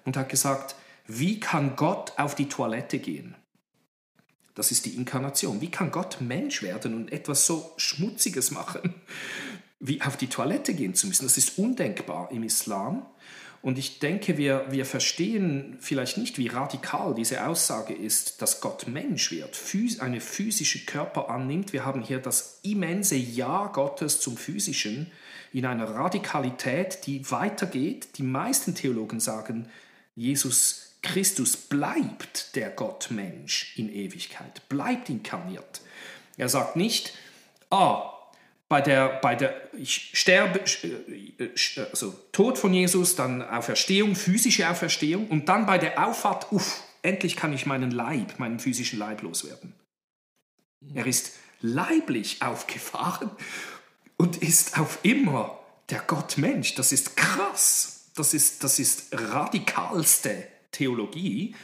[0.05, 0.75] und hat gesagt,
[1.07, 3.37] wie kann Gott auf die Toilette gehen?
[4.55, 5.61] Das ist die Inkarnation.
[5.61, 8.95] Wie kann Gott Mensch werden und etwas so Schmutziges machen,
[9.81, 11.25] wie auf die Toilette gehen zu müssen?
[11.25, 13.07] Das ist undenkbar im Islam.
[13.63, 18.89] Und ich denke, wir, wir verstehen vielleicht nicht, wie radikal diese Aussage ist, dass Gott
[18.89, 19.59] Mensch wird,
[20.01, 21.75] eine physische Körper annimmt.
[21.75, 25.11] Wir haben hier das immense Ja Gottes zum Physischen
[25.53, 28.17] in einer Radikalität, die weitergeht.
[28.17, 29.69] Die meisten Theologen sagen,
[30.17, 35.83] Jesus Christus bleibt der Gottmensch in Ewigkeit, bleibt inkarniert.
[36.39, 37.13] Er sagt nicht,
[37.71, 38.20] ah,
[38.71, 39.53] bei der, bei der
[39.85, 40.61] sterbe,
[41.91, 47.35] also Tod von Jesus, dann Auferstehung, physische Auferstehung und dann bei der Auffahrt, uff, endlich
[47.35, 49.75] kann ich meinen Leib, meinen physischen Leib loswerden.
[50.95, 53.33] Er ist leiblich aufgefahren
[54.17, 55.59] und ist auf immer
[55.91, 56.77] der Gottmensch.
[56.77, 58.11] Das ist krass.
[58.15, 61.57] Das ist, das ist radikalste Theologie.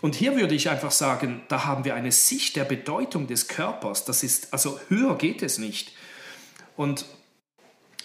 [0.00, 4.04] Und hier würde ich einfach sagen, da haben wir eine Sicht der Bedeutung des Körpers.
[4.04, 5.92] Das ist, also höher geht es nicht.
[6.80, 7.04] Und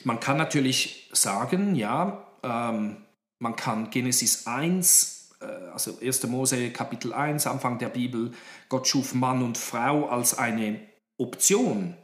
[0.03, 2.97] man kann natürlich sagen, ja, ähm,
[3.39, 6.23] man kann Genesis 1, äh, also 1.
[6.27, 8.33] Mose Kapitel 1, Anfang der Bibel,
[8.67, 10.81] Gott schuf Mann und Frau als eine
[11.17, 11.95] Option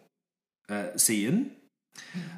[0.69, 1.51] äh, sehen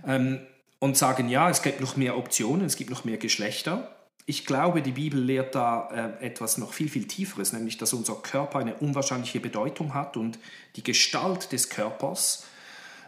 [0.07, 0.39] ähm,
[0.79, 3.95] und sagen, ja, es gibt noch mehr Optionen, es gibt noch mehr Geschlechter.
[4.25, 8.15] Ich glaube, die Bibel lehrt da äh, etwas noch viel, viel Tieferes, nämlich dass unser
[8.15, 10.39] Körper eine unwahrscheinliche Bedeutung hat und
[10.75, 12.47] die Gestalt des Körpers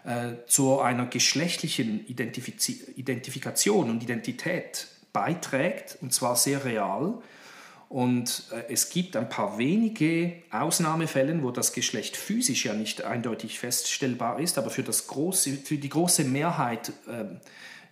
[0.05, 7.15] äh, zu einer geschlechtlichen Identifiz Identifikation und Identität beiträgt, und zwar sehr real.
[7.89, 13.59] Und äh, es gibt ein paar wenige Ausnahmefälle, wo das Geschlecht physisch ja nicht eindeutig
[13.59, 17.25] feststellbar ist, aber für, das große, für die große Mehrheit äh,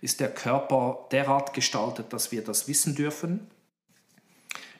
[0.00, 3.48] ist der Körper derart gestaltet, dass wir das wissen dürfen.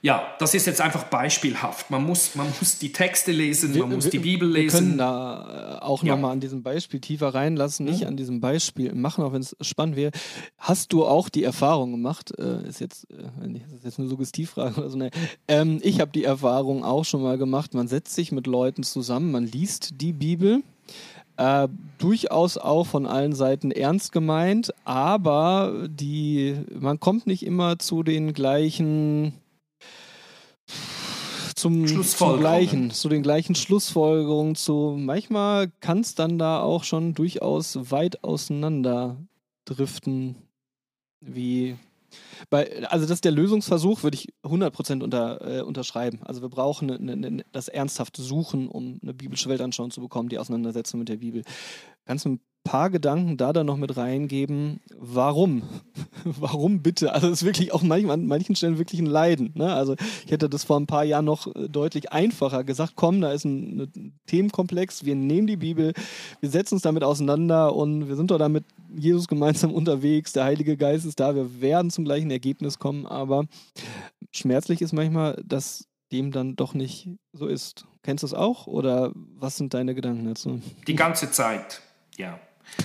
[0.04, 1.90] Ja, das ist jetzt einfach beispielhaft.
[1.90, 4.74] Man muss, man muss die Texte lesen, man wir, muss die Bibel lesen.
[4.74, 6.12] Wir können da äh, auch ja.
[6.12, 8.08] nochmal an diesem Beispiel tiefer reinlassen, nicht mhm.
[8.08, 10.10] an diesem Beispiel machen, auch wenn es spannend wäre.
[10.58, 14.90] Hast du auch die Erfahrung gemacht, äh, ist jetzt, äh, ist jetzt eine Suggestivfrage oder
[14.90, 15.10] so, ne?
[15.48, 19.32] Ähm, ich habe die Erfahrung auch schon mal gemacht, man setzt sich mit Leuten zusammen,
[19.32, 20.62] man liest die Bibel,
[21.38, 28.02] äh, durchaus auch von allen Seiten ernst gemeint, aber die, man kommt nicht immer zu
[28.02, 29.32] den gleichen
[31.64, 37.14] zum, zum gleichen, zu den gleichen Schlussfolgerungen, zu manchmal kann es dann da auch schon
[37.14, 39.16] durchaus weit auseinander
[39.64, 40.36] driften,
[41.20, 41.76] wie
[42.50, 46.20] bei, also das ist der Lösungsversuch, würde ich 100% unter, äh, unterschreiben.
[46.22, 50.28] Also wir brauchen ne, ne, ne, das ernsthafte Suchen, um eine biblische Weltanschauung zu bekommen,
[50.28, 51.44] die Auseinandersetzung mit der Bibel.
[52.04, 54.80] Kannst du ein paar Gedanken da dann noch mit reingeben.
[54.98, 55.62] Warum?
[56.24, 57.12] Warum bitte?
[57.12, 59.52] Also es ist wirklich auch manchmal, an manchen Stellen wirklich ein Leiden.
[59.54, 59.72] Ne?
[59.72, 59.94] Also
[60.24, 62.94] ich hätte das vor ein paar Jahren noch äh, deutlich einfacher gesagt.
[62.96, 65.04] Komm, da ist ein, ein Themenkomplex.
[65.04, 65.92] Wir nehmen die Bibel,
[66.40, 68.64] wir setzen uns damit auseinander und wir sind doch damit
[68.96, 70.32] Jesus gemeinsam unterwegs.
[70.32, 71.34] Der Heilige Geist ist da.
[71.34, 73.06] Wir werden zum gleichen Ergebnis kommen.
[73.06, 73.44] Aber
[74.32, 77.86] schmerzlich ist manchmal, dass dem dann doch nicht so ist.
[78.02, 80.60] Kennst du es auch oder was sind deine Gedanken dazu?
[80.86, 81.82] Die ganze Zeit,
[82.16, 82.38] ja.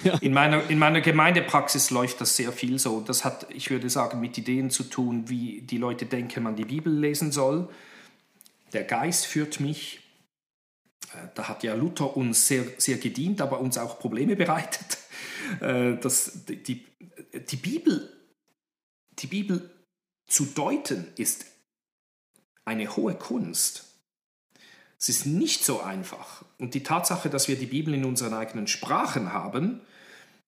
[0.03, 0.17] Ja.
[0.19, 3.01] In, meiner, in meiner Gemeindepraxis läuft das sehr viel so.
[3.01, 6.65] Das hat, ich würde sagen, mit Ideen zu tun, wie die Leute denken, man die
[6.65, 7.69] Bibel lesen soll.
[8.73, 10.01] Der Geist führt mich.
[11.13, 14.97] Äh, da hat ja Luther uns sehr, sehr gedient, aber uns auch Probleme bereitet.
[15.61, 16.85] Äh, das, die,
[17.33, 18.07] die, Bibel,
[19.17, 19.71] die Bibel
[20.27, 21.47] zu deuten ist
[22.65, 23.88] eine hohe Kunst.
[24.99, 26.43] Es ist nicht so einfach.
[26.59, 29.79] Und die Tatsache, dass wir die Bibel in unseren eigenen Sprachen haben,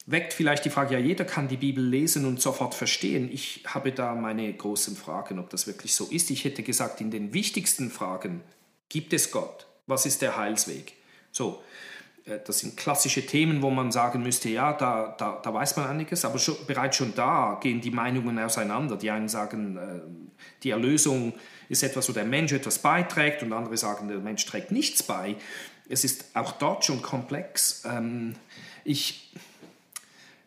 [0.05, 3.29] weckt vielleicht die Frage, ja, jeder kann die Bibel lesen und sofort verstehen.
[3.31, 6.29] Ich habe da meine großen Fragen, ob das wirklich so ist.
[6.31, 8.41] Ich hätte gesagt, in den wichtigsten Fragen
[8.89, 9.67] gibt es Gott.
[9.87, 10.93] Was ist der Heilsweg?
[11.31, 11.63] So,
[12.25, 15.87] äh, das sind klassische Themen, wo man sagen müsste, ja, da, da, da weiß man
[15.87, 18.97] einiges, aber schon, bereits schon da gehen die Meinungen auseinander.
[18.97, 20.01] Die einen sagen, äh,
[20.63, 21.33] die Erlösung
[21.71, 25.37] ist etwas, wo der Mensch etwas beiträgt und andere sagen, der Mensch trägt nichts bei.
[25.87, 27.83] Es ist auch dort schon komplex.
[27.85, 28.35] Ähm,
[28.83, 29.33] ich,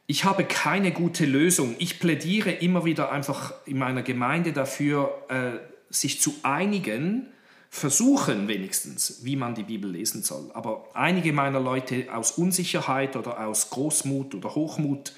[0.06, 1.76] ich habe keine gute Lösung.
[1.78, 5.58] Ich plädiere immer wieder einfach in meiner Gemeinde dafür, äh,
[5.88, 7.26] sich zu einigen,
[7.70, 10.50] versuchen wenigstens, wie man die Bibel lesen soll.
[10.52, 15.12] Aber einige meiner Leute aus Unsicherheit oder aus Großmut oder Hochmut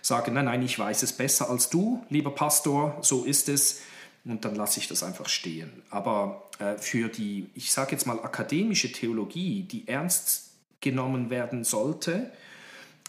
[0.00, 3.82] sagen, nein, nein, ich weiß es besser als du, lieber Pastor, so ist es.
[4.24, 5.82] Und dann lasse ich das einfach stehen.
[5.90, 10.50] Aber äh, für die, ich sage jetzt mal, akademische Theologie, die ernst
[10.80, 12.30] genommen werden sollte,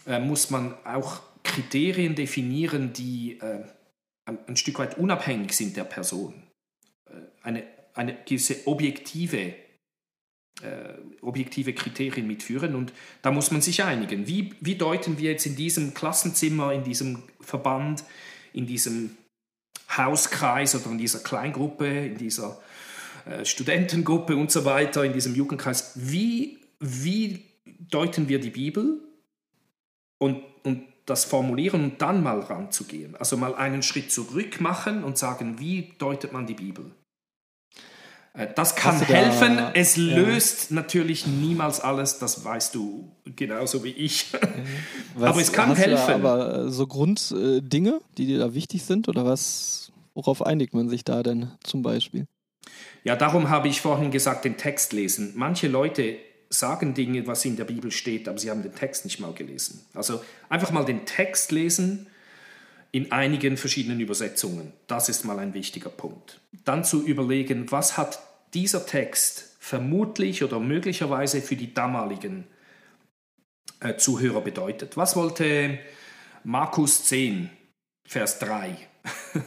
[0.06, 3.64] äh, muss man auch Kriterien definieren, die äh,
[4.24, 6.34] ein, ein, Stück weit unabhängig sind der Person.
[7.10, 9.54] Äh, eine eine gewisse objektive,
[10.62, 12.92] äh, objektive Kriterien mitführen und
[13.22, 14.26] da muss man sich einigen.
[14.26, 18.04] Wie, wie deuten wir jetzt in diesem Klassenzimmer, in diesem Verband,
[18.52, 19.16] in diesem
[19.96, 22.60] Hauskreis oder in dieser Kleingruppe, in dieser
[23.24, 29.00] äh, Studentengruppe und so weiter, in diesem Jugendkreis, wie, wie deuten wir die Bibel
[30.18, 33.16] und, und das formulieren und dann mal ranzugehen.
[33.16, 36.92] Also mal einen Schritt zurück machen und sagen, wie deutet man die Bibel?
[38.34, 39.56] Äh, das kann helfen.
[39.56, 40.76] Da, es löst ja.
[40.76, 44.32] natürlich niemals alles, das weißt du genauso wie ich.
[45.14, 46.14] Was, aber es kann helfen.
[46.14, 49.81] aber so Grunddinge, die dir da wichtig sind, oder was,
[50.14, 52.26] worauf einigt man sich da denn zum Beispiel?
[53.04, 55.32] Ja, darum habe ich vorhin gesagt, den Text lesen.
[55.34, 56.16] Manche Leute
[56.48, 59.84] sagen Dinge, was in der Bibel steht, aber sie haben den Text nicht mal gelesen.
[59.94, 62.06] Also einfach mal den Text lesen
[62.92, 64.72] in einigen verschiedenen Übersetzungen.
[64.86, 66.40] Das ist mal ein wichtiger Punkt.
[66.64, 68.20] Dann zu überlegen, was hat
[68.52, 72.46] dieser Text vermutlich oder möglicherweise für die damaligen
[73.80, 74.96] äh, Zuhörer bedeutet.
[74.96, 75.78] Was wollte
[76.44, 77.48] Markus 10,
[78.04, 78.74] Vers 3 äh,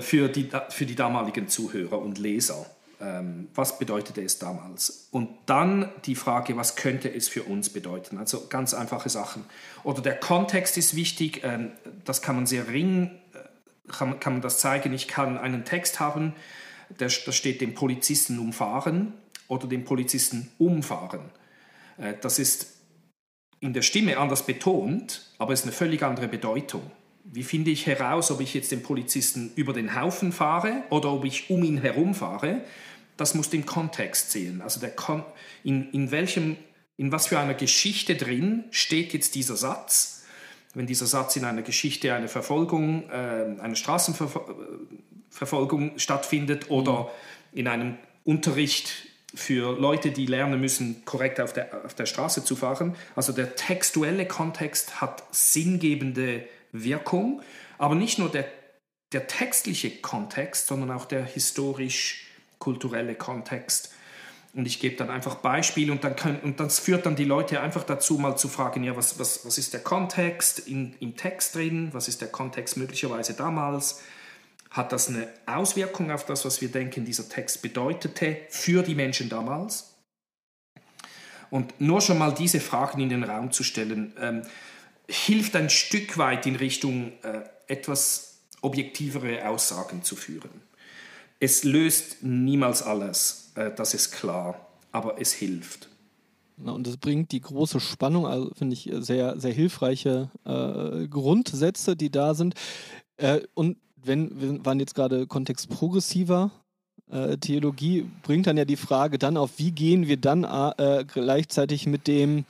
[0.00, 2.66] für, die, für die damaligen Zuhörer und Leser?
[3.00, 5.08] Ähm, was bedeutete es damals?
[5.10, 8.18] Und dann die Frage, was könnte es für uns bedeuten?
[8.18, 9.44] Also ganz einfache Sachen.
[9.84, 11.72] Oder der Kontext ist wichtig, ähm,
[12.04, 14.92] das kann man sehr ring, äh, kann, man das zeigen.
[14.92, 16.34] Ich kann einen Text haben,
[16.98, 19.14] da steht den Polizisten umfahren
[19.48, 21.22] oder den Polizisten umfahren.
[21.96, 22.66] Äh, das ist
[23.60, 26.90] in der Stimme anders betont, aber es ist eine völlig andere Bedeutung.
[27.24, 31.24] Wie finde ich heraus, ob ich jetzt den Polizisten über den Haufen fahre oder ob
[31.24, 32.62] ich um ihn herum fahre?
[33.20, 34.62] das muss den Kontext sehen.
[34.62, 35.22] Also der Kon
[35.62, 36.56] in, in, welchem,
[36.96, 40.24] in was für einer Geschichte drin steht jetzt dieser Satz.
[40.72, 47.10] Wenn dieser Satz in einer Geschichte eine Verfolgung, äh, eine Straßenverfolgung stattfindet oder
[47.52, 48.90] in einem Unterricht
[49.34, 52.96] für Leute, die lernen müssen, korrekt auf der, auf der Straße zu fahren.
[53.16, 57.42] Also der textuelle Kontext hat sinngebende Wirkung,
[57.78, 58.46] aber nicht nur der,
[59.12, 62.26] der textliche Kontext, sondern auch der historisch
[62.58, 63.92] kulturelle Kontext.
[64.52, 67.60] Und ich gebe dann einfach Beispiele und, dann können, und das führt dann die Leute
[67.60, 71.54] einfach dazu, mal zu fragen, ja, was, was, was ist der Kontext in, im Text
[71.54, 71.90] drin?
[71.92, 74.02] Was ist der Kontext möglicherweise damals?
[74.70, 79.28] Hat das eine Auswirkung auf das, was wir denken, dieser Text bedeutete für die Menschen
[79.28, 79.94] damals?
[81.50, 84.42] Und nur schon mal diese Fragen in den Raum zu stellen, ähm,
[85.10, 90.50] hilft ein Stück weit in Richtung äh, etwas objektivere Aussagen zu führen.
[91.38, 95.88] Es löst niemals alles, äh, das ist klar, aber es hilft.
[96.62, 102.10] Und es bringt die große Spannung, also finde ich sehr, sehr hilfreiche äh, Grundsätze, die
[102.10, 102.54] da sind.
[103.16, 106.50] Äh, und wenn wir waren jetzt gerade Kontext progressiver
[107.10, 111.86] äh, Theologie, bringt dann ja die Frage dann auf, wie gehen wir dann äh, gleichzeitig
[111.86, 112.44] mit dem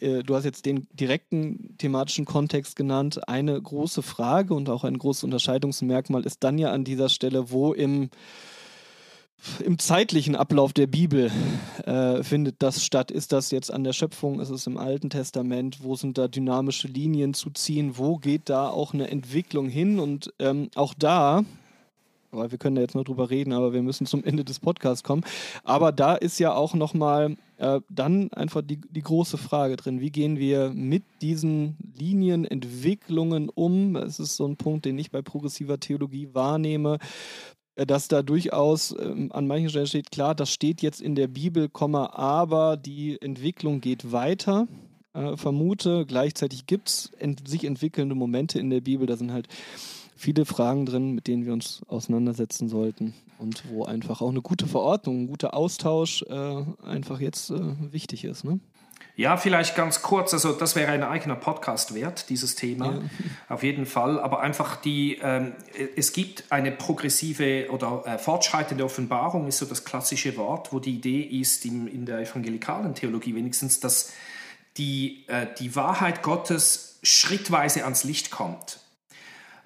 [0.00, 3.28] äh, du hast jetzt den direkten thematischen Kontext genannt.
[3.28, 7.72] Eine große Frage und auch ein großes Unterscheidungsmerkmal ist dann ja an dieser Stelle, wo
[7.72, 8.10] im,
[9.64, 11.30] im zeitlichen Ablauf der Bibel
[11.84, 13.10] äh, findet das statt.
[13.10, 14.40] Ist das jetzt an der Schöpfung?
[14.40, 15.82] Ist es im Alten Testament?
[15.82, 17.98] Wo sind da dynamische Linien zu ziehen?
[17.98, 19.98] Wo geht da auch eine Entwicklung hin?
[19.98, 21.44] Und ähm, auch da
[22.32, 25.04] weil wir können da jetzt nur drüber reden, aber wir müssen zum Ende des Podcasts
[25.04, 25.22] kommen.
[25.64, 30.10] Aber da ist ja auch nochmal äh, dann einfach die, die große Frage drin, wie
[30.10, 33.94] gehen wir mit diesen Linienentwicklungen um?
[33.94, 36.98] Es ist so ein Punkt, den ich bei progressiver Theologie wahrnehme.
[37.76, 41.28] äh, dass da durchaus ähm, an manchen Stellen steht, klar, das steht jetzt in der
[41.28, 44.66] Bibel, aber die Entwicklung geht weiter.
[45.14, 49.46] Äh, vermute, gleichzeitig gibt es ent sich entwickelnde Momente in der Bibel, da sind halt
[50.22, 54.66] viele Fragen drin, mit denen wir uns auseinandersetzen sollten und wo einfach auch eine gute
[54.66, 58.44] Verordnung, ein guter Austausch äh, einfach jetzt äh, wichtig ist.
[58.44, 58.60] Ne?
[59.16, 63.00] Ja, vielleicht ganz kurz, also das wäre ein eigener Podcast wert, dieses Thema, ja.
[63.48, 64.20] auf jeden Fall.
[64.20, 65.54] Aber einfach die, ähm,
[65.96, 70.94] es gibt eine progressive oder äh, fortschreitende Offenbarung, ist so das klassische Wort, wo die
[70.94, 74.12] Idee ist, in, in der evangelikalen Theologie wenigstens, dass
[74.76, 78.78] die, äh, die Wahrheit Gottes schrittweise ans Licht kommt.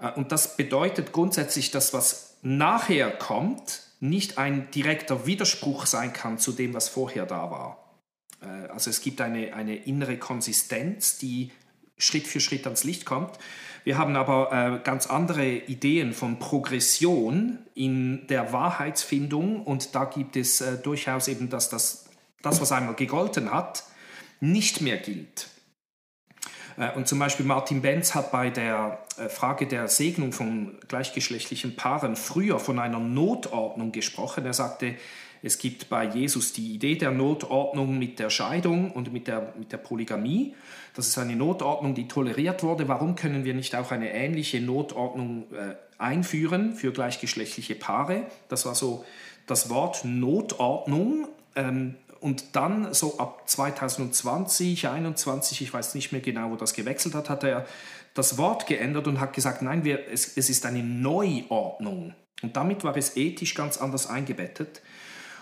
[0.01, 6.39] Äh, und das bedeutet grundsätzlich, dass was nachher kommt, nicht ein direkter Widerspruch sein kann
[6.39, 7.95] zu dem, was vorher da war.
[8.43, 11.51] Äh, also es gibt eine, eine innere Konsistenz, die
[11.99, 13.39] Schritt für Schritt ans Licht kommt.
[13.85, 20.37] Wir haben aber äh, ganz andere Ideen von Progression in der Wahrheitsfindung und da gibt
[20.37, 22.07] es durchaus eben, dass das,
[22.43, 23.85] das, was einmal gegolten hat,
[24.41, 25.49] nicht mehr gilt.
[26.95, 32.59] Und zum Beispiel Martin Benz hat bei der Frage der Segnung von gleichgeschlechtlichen Paaren früher
[32.59, 34.45] von einer Notordnung gesprochen.
[34.45, 34.95] Er sagte,
[35.43, 39.73] es gibt bei Jesus die Idee der Notordnung mit der Scheidung und mit der, mit
[39.73, 40.55] der Polygamie.
[40.95, 42.89] Das ist eine Notordnung, die toleriert wurde.
[42.89, 48.27] Warum können wir nicht auch eine ähnliche Notordnung äh, einführen für gleichgeschlechtliche Paare?
[48.49, 49.05] Das war so
[49.47, 51.29] das Wort Notordnung.
[51.55, 57.15] Ähm, und dann so ab 2020, 2021, ich weiß nicht mehr genau, wo das gewechselt
[57.15, 57.67] hat, hat er
[58.17, 62.15] das Wort geändert und hat gesagt, nein, wir, es, es ist eine Neuordnung.
[62.43, 64.83] Und damit war es ethisch ganz anders eingebettet.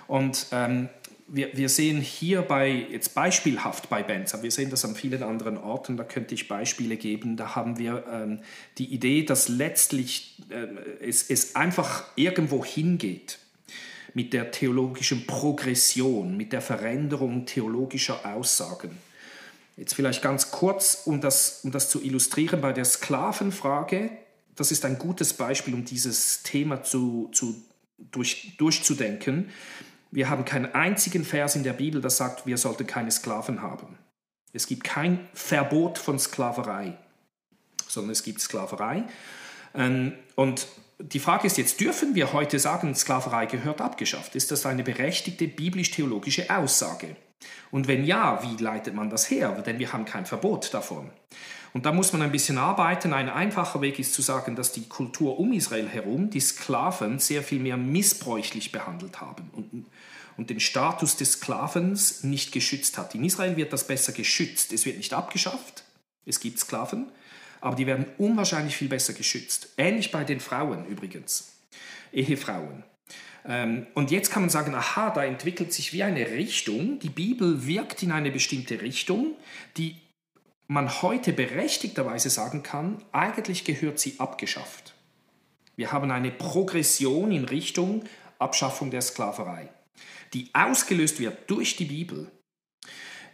[0.06, 0.88] Und ähm,
[1.26, 5.22] wir, wir sehen hier bei, jetzt beispielhaft bei Benz, aber wir sehen das an vielen
[5.22, 8.40] anderen Orten, da könnte ich Beispiele geben, da haben wir ähm,
[8.78, 10.66] die Idee, dass letztlich äh,
[11.02, 13.38] es, es einfach irgendwo hingeht
[14.12, 18.98] mit der theologischen Progression, mit der Veränderung theologischer Aussagen.
[19.76, 24.10] Jetzt vielleicht ganz kurz, um das, um das zu illustrieren, bei der Sklavenfrage,
[24.54, 27.60] das ist ein gutes Beispiel, um dieses Thema zu, zu,
[27.98, 29.50] durch, durchzudenken.
[30.12, 33.98] Wir haben keinen einzigen Vers in der Bibel, das sagt, wir sollten keine Sklaven haben.
[34.52, 36.96] Es gibt kein Verbot von Sklaverei,
[37.88, 39.04] sondern es gibt Sklaverei.
[39.74, 40.68] Ähm, und
[41.00, 44.36] die Frage ist jetzt, dürfen wir heute sagen, Sklaverei gehört abgeschafft?
[44.36, 47.16] Ist das eine berechtigte biblisch-theologische Aussage?
[47.70, 49.50] Und wenn ja, wie leitet man das her?
[49.66, 51.10] Denn wir haben kein Verbot davon.
[51.74, 53.12] Und da muss man ein bisschen arbeiten.
[53.12, 57.42] Ein einfacher Weg ist zu sagen, dass die Kultur um Israel herum die Sklaven sehr
[57.42, 59.86] viel mehr missbräuchlich behandelt haben und,
[60.36, 63.16] und den Status des Sklavens nicht geschützt hat.
[63.16, 64.72] In Israel wird das besser geschützt.
[64.72, 65.82] Es wird nicht abgeschafft.
[66.24, 67.10] Es gibt Sklaven,
[67.60, 69.70] aber die werden unwahrscheinlich viel besser geschützt.
[69.76, 71.54] Ähnlich bei den Frauen übrigens,
[72.12, 72.84] Ehefrauen.
[73.46, 77.66] Ähm, und jetzt kann man sagen, aha, da entwickelt sich wie eine Richtung, die Bibel
[77.66, 79.36] wirkt in eine bestimmte Richtung,
[79.76, 79.96] die
[80.66, 84.94] man heute berechtigterweise sagen kann, eigentlich gehört sie abgeschafft.
[85.76, 88.04] Wir haben eine Progression in Richtung
[88.38, 89.68] Abschaffung der Sklaverei,
[90.32, 92.30] die ausgelöst wird durch die Bibel.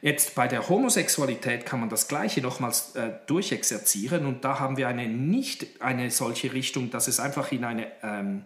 [0.02, 4.88] Jetzt bei der Homosexualität kann man das Gleiche nochmals äh, durchexerzieren und da haben wir
[4.88, 8.44] eine nicht eine solche Richtung, dass es einfach in eine ähm,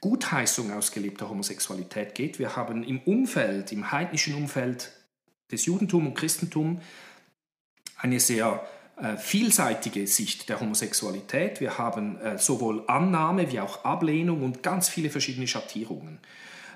[0.00, 2.38] Gutheißung ausgelebter Homosexualität geht.
[2.38, 4.92] Wir haben im Umfeld, im heidnischen Umfeld
[5.50, 6.80] des Judentums und Christentums
[7.98, 8.66] eine sehr
[9.00, 11.60] äh, vielseitige Sicht der Homosexualität.
[11.60, 16.18] Wir haben äh, sowohl Annahme wie auch Ablehnung und ganz viele verschiedene Schattierungen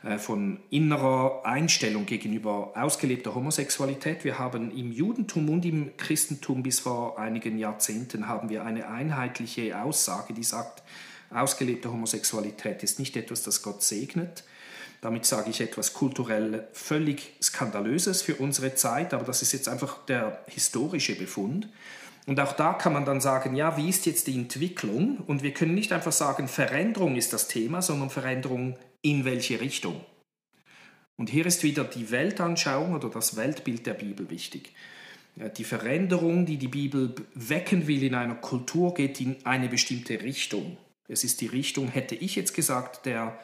[0.02, 4.24] äh, von innerer Einstellung gegenüber ausgelebter Homosexualität.
[4.24, 9.80] Wir haben im Judentum und im Christentum bis vor einigen Jahrzehnten haben wir eine einheitliche
[9.80, 10.82] Aussage, die sagt,
[11.30, 14.44] ausgelebte Homosexualität ist nicht etwas, das Gott segnet,
[15.00, 20.04] damit sage ich etwas kulturell völlig Skandalöses für unsere Zeit, aber das ist jetzt einfach
[20.06, 21.68] der historische Befund.
[22.26, 25.18] Und auch da kann man dann sagen, ja, wie ist jetzt die Entwicklung?
[25.26, 30.04] Und wir können nicht einfach sagen, Veränderung ist das Thema, sondern Veränderung in welche Richtung.
[31.16, 34.74] Und hier ist wieder die Weltanschauung oder das Weltbild der Bibel wichtig.
[35.56, 40.76] Die Veränderung, die die Bibel wecken will in einer Kultur, geht in eine bestimmte Richtung.
[41.10, 43.38] Es ist die Richtung, hätte ich jetzt gesagt, der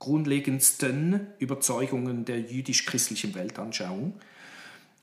[0.00, 4.14] grundlegendsten Überzeugungen der jüdisch-christlichen Weltanschauung.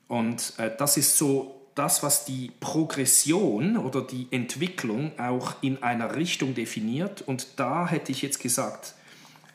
[0.08, 6.16] Und äh, das ist so das, was die Progression oder die Entwicklung auch in einer
[6.16, 7.22] Richtung definiert.
[7.22, 8.94] Und da hätte ich jetzt gesagt,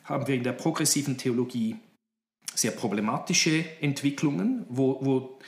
[0.06, 1.76] haben wir in der progressiven Theologie
[2.56, 5.40] sehr problematische Entwicklungen, wo, wo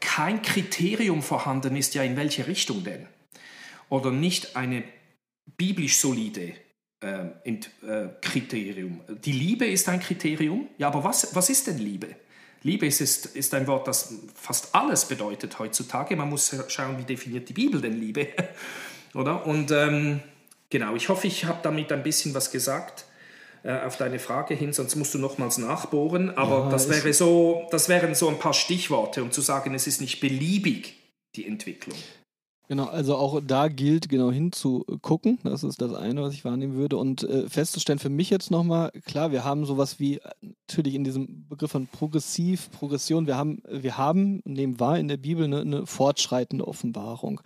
[0.00, 3.06] kein Kriterium vorhanden ist, ja in welche Richtung denn.
[3.88, 4.82] Oder nicht eine
[5.56, 6.54] biblisch solide
[8.20, 9.00] Kriterium.
[9.24, 10.68] Die Liebe ist ein Kriterium.
[10.78, 12.16] Ja, aber was, was ist denn Liebe?
[12.64, 16.16] Liebe ist, ist, ist ein Wort, das fast alles bedeutet heutzutage.
[16.16, 18.28] Man muss schauen, wie definiert die Bibel denn Liebe.
[19.14, 19.46] Oder?
[19.46, 20.20] Und ähm,
[20.70, 23.04] genau, ich hoffe, ich habe damit ein bisschen was gesagt
[23.64, 26.36] äh, auf deine Frage hin, sonst musst du nochmals nachbohren.
[26.38, 29.86] Aber ja, das, wäre so, das wären so ein paar Stichworte, um zu sagen, es
[29.86, 30.94] ist nicht beliebig,
[31.36, 31.98] die Entwicklung.
[32.66, 35.38] Genau, also auch da gilt genau hinzugucken.
[35.44, 36.96] Das ist das eine, was ich wahrnehmen würde.
[36.96, 41.46] Und äh, festzustellen für mich jetzt nochmal, klar, wir haben sowas wie natürlich in diesem
[41.46, 45.86] Begriff von progressiv, Progression, wir haben, wir haben, nehmen wahr in der Bibel eine, eine
[45.86, 47.42] fortschreitende Offenbarung.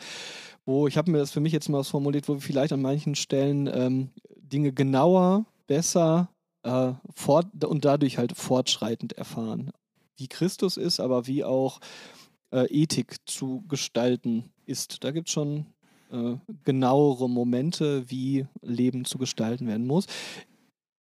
[0.64, 3.16] Wo ich habe mir das für mich jetzt mal formuliert, wo wir vielleicht an manchen
[3.16, 6.28] Stellen ähm, Dinge genauer, besser
[6.62, 9.72] äh, fort und dadurch halt fortschreitend erfahren.
[10.16, 11.80] Wie Christus ist, aber wie auch
[12.52, 15.04] äh, Ethik zu gestalten ist.
[15.04, 15.66] Da gibt es schon
[16.10, 20.06] äh, genauere Momente, wie Leben zu gestalten werden muss.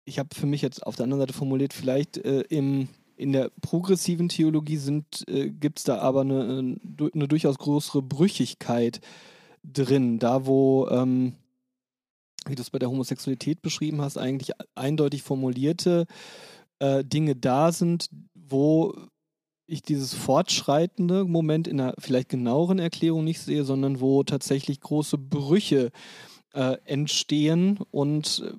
[0.05, 3.51] Ich habe für mich jetzt auf der anderen Seite formuliert, vielleicht äh, im, in der
[3.61, 4.79] progressiven Theologie
[5.27, 6.77] äh, gibt es da aber eine,
[7.13, 9.01] eine, durchaus größere Brüchigkeit
[9.63, 11.35] drin, da wo, ähm,
[12.47, 16.07] wie du es bei der Homosexualität beschrieben hast, eigentlich eindeutig formulierte
[16.79, 18.95] äh, Dinge da sind, wo
[19.69, 25.17] ich dieses fortschreitende Moment in einer vielleicht genaueren Erklärung nicht sehe, sondern wo tatsächlich große
[25.17, 25.91] Brüche
[26.53, 28.53] äh, entstehen und äh,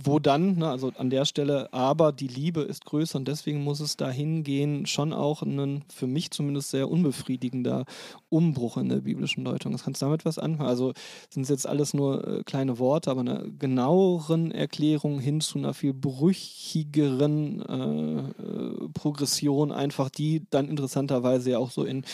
[0.00, 3.80] wo dann, ne, also an der Stelle, aber die Liebe ist größer und deswegen muss
[3.80, 7.84] es dahin gehen, schon auch ein für mich zumindest sehr unbefriedigender
[8.28, 9.72] Umbruch in der biblischen Deutung.
[9.72, 10.68] Das kannst du damit was anfangen?
[10.68, 10.92] Also
[11.30, 15.74] sind es jetzt alles nur äh, kleine Worte, aber einer genaueren Erklärung hin zu einer
[15.74, 22.04] viel brüchigeren äh, äh, Progression, einfach die dann interessanterweise ja auch so in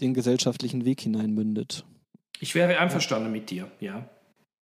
[0.00, 1.84] den gesellschaftlichen Weg hineinmündet.
[2.38, 4.08] Ich wäre einverstanden mit dir, ja.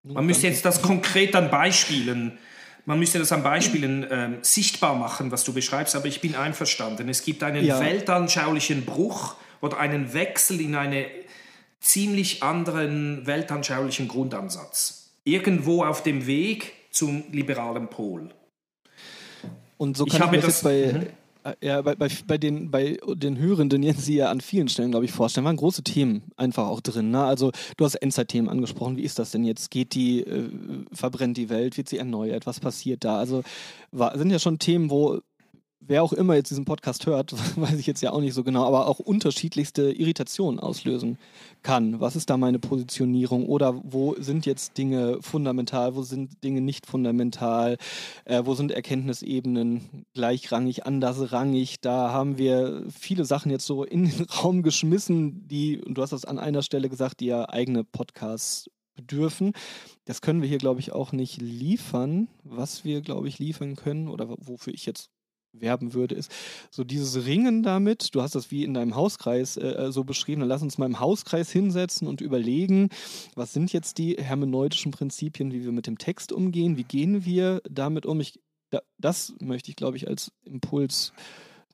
[0.03, 2.37] Man müsste jetzt das konkret an Beispielen
[2.85, 7.07] man müsste das an Beispielen äh, sichtbar machen, was du beschreibst, aber ich bin einverstanden.
[7.09, 7.79] Es gibt einen ja.
[7.79, 11.05] weltanschaulichen Bruch oder einen Wechsel in einen
[11.79, 15.11] ziemlich anderen weltanschaulichen Grundansatz.
[15.23, 18.29] Irgendwo auf dem Weg zum liberalen Pol.
[19.77, 21.07] Und so kann ich, ich mir das, jetzt bei, mhm.
[21.61, 25.05] Ja, bei, bei, bei, den, bei den Hörenden jetzt sie ja an vielen Stellen, glaube
[25.05, 27.11] ich, vorstellen, waren große Themen einfach auch drin.
[27.11, 27.23] Ne?
[27.23, 28.97] Also du hast Endzeitthemen angesprochen.
[28.97, 29.71] Wie ist das denn jetzt?
[29.71, 30.49] Geht die, äh,
[30.93, 31.77] verbrennt die Welt?
[31.77, 32.45] Wird sie erneuert?
[32.45, 33.17] Was passiert da?
[33.17, 33.43] Also
[33.91, 35.19] war, sind ja schon Themen, wo
[35.87, 38.65] wer auch immer jetzt diesen Podcast hört, weiß ich jetzt ja auch nicht so genau,
[38.65, 41.17] aber auch unterschiedlichste Irritationen auslösen
[41.61, 41.99] kann.
[41.99, 46.85] Was ist da meine Positionierung oder wo sind jetzt Dinge fundamental, wo sind Dinge nicht
[46.85, 47.77] fundamental,
[48.25, 51.81] äh, wo sind Erkenntnisebenen gleichrangig, andersrangig.
[51.81, 56.13] Da haben wir viele Sachen jetzt so in den Raum geschmissen, die, und du hast
[56.13, 59.53] das an einer Stelle gesagt, die ja eigene Podcasts bedürfen.
[60.05, 62.27] Das können wir hier, glaube ich, auch nicht liefern.
[62.43, 65.09] Was wir, glaube ich, liefern können oder wofür ich jetzt
[65.53, 66.31] werben würde, ist
[66.71, 68.13] so dieses Ringen damit.
[68.13, 70.41] Du hast das wie in deinem Hauskreis äh, äh, so beschrieben.
[70.41, 72.89] Dann lass uns mal im Hauskreis hinsetzen und überlegen,
[73.35, 77.61] was sind jetzt die hermeneutischen Prinzipien, wie wir mit dem Text umgehen, wie gehen wir
[77.69, 78.19] damit um.
[78.19, 78.39] Ich,
[78.71, 81.13] da, das möchte ich, glaube ich, als Impuls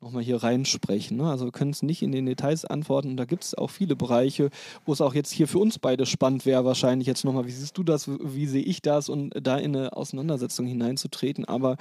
[0.02, 1.18] nochmal hier reinsprechen.
[1.18, 1.30] Ne?
[1.30, 3.10] Also wir können es nicht in den Details antworten.
[3.10, 4.50] Und da gibt es auch viele Bereiche,
[4.86, 7.78] wo es auch jetzt hier für uns beide spannend wäre, wahrscheinlich jetzt nochmal, wie siehst
[7.78, 11.46] du das, wie sehe ich das und da in eine Auseinandersetzung hineinzutreten.
[11.46, 11.76] Aber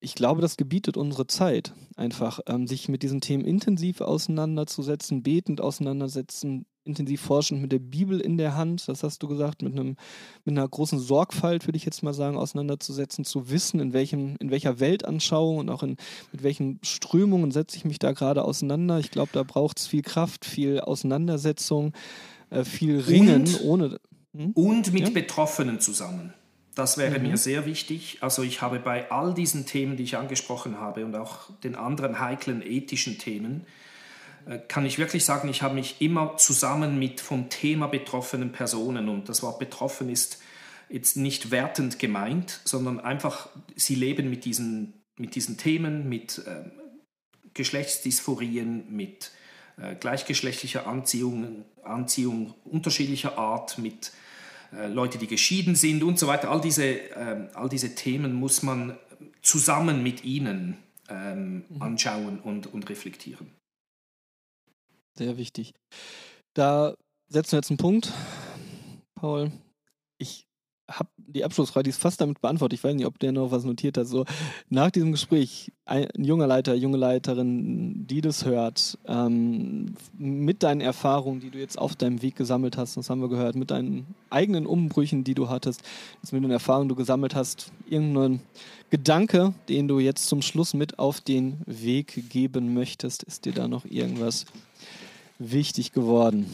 [0.00, 5.60] ich glaube, das gebietet unsere Zeit einfach, ähm, sich mit diesen Themen intensiv auseinanderzusetzen, betend
[5.60, 9.96] auseinandersetzen, intensiv forschend mit der Bibel in der Hand, das hast du gesagt, mit, einem,
[10.44, 14.50] mit einer großen Sorgfalt, würde ich jetzt mal sagen, auseinanderzusetzen, zu wissen, in, welchem, in
[14.50, 15.96] welcher Weltanschauung und auch in,
[16.32, 18.98] mit welchen Strömungen setze ich mich da gerade auseinander.
[18.98, 21.92] Ich glaube, da braucht es viel Kraft, viel Auseinandersetzung,
[22.48, 24.00] äh, viel Ringen, und, ohne.
[24.34, 24.52] Hm?
[24.52, 25.10] Und mit ja?
[25.10, 26.32] Betroffenen zusammen.
[26.80, 27.28] Das wäre mhm.
[27.28, 28.16] mir sehr wichtig.
[28.22, 32.20] Also ich habe bei all diesen Themen, die ich angesprochen habe und auch den anderen
[32.20, 33.66] heiklen ethischen Themen,
[34.46, 39.10] äh, kann ich wirklich sagen, ich habe mich immer zusammen mit vom Thema betroffenen Personen
[39.10, 40.40] und das Wort betroffen ist
[40.88, 46.64] jetzt nicht wertend gemeint, sondern einfach, sie leben mit diesen, mit diesen Themen, mit äh,
[47.52, 49.32] Geschlechtsdysphorien, mit
[49.76, 54.12] äh, gleichgeschlechtlicher Anziehung, Anziehung unterschiedlicher Art, mit
[54.72, 56.50] Leute, die geschieden sind und so weiter.
[56.50, 58.98] All diese, ähm, all diese Themen muss man
[59.42, 60.78] zusammen mit ihnen
[61.08, 61.82] ähm, mhm.
[61.82, 63.50] anschauen und, und reflektieren.
[65.16, 65.74] Sehr wichtig.
[66.54, 66.94] Da
[67.28, 68.12] setzen wir jetzt einen Punkt.
[69.14, 69.52] Paul,
[70.18, 70.46] ich
[71.32, 72.78] die Abschlussfrage, die ist fast damit beantwortet.
[72.78, 74.06] Ich weiß nicht, ob der noch was notiert hat.
[74.06, 74.24] So,
[74.68, 81.40] nach diesem Gespräch, ein, junger Leiter, junge Leiterin, die das hört, ähm, mit deinen Erfahrungen,
[81.40, 84.66] die du jetzt auf deinem Weg gesammelt hast, das haben wir gehört, mit deinen eigenen
[84.66, 85.82] Umbrüchen, die du hattest,
[86.30, 88.40] mit den Erfahrungen, die du gesammelt hast, irgendein
[88.90, 93.68] Gedanke, den du jetzt zum Schluss mit auf den Weg geben möchtest, ist dir da
[93.68, 94.46] noch irgendwas
[95.38, 96.46] wichtig geworden?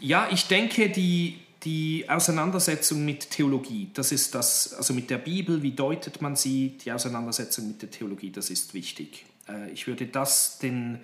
[0.00, 5.62] Ja, ich denke, die, die Auseinandersetzung mit Theologie, das ist das, also mit der Bibel,
[5.62, 9.26] wie deutet man sie, die Auseinandersetzung mit der Theologie, das ist wichtig.
[9.48, 11.00] Äh, ich würde das den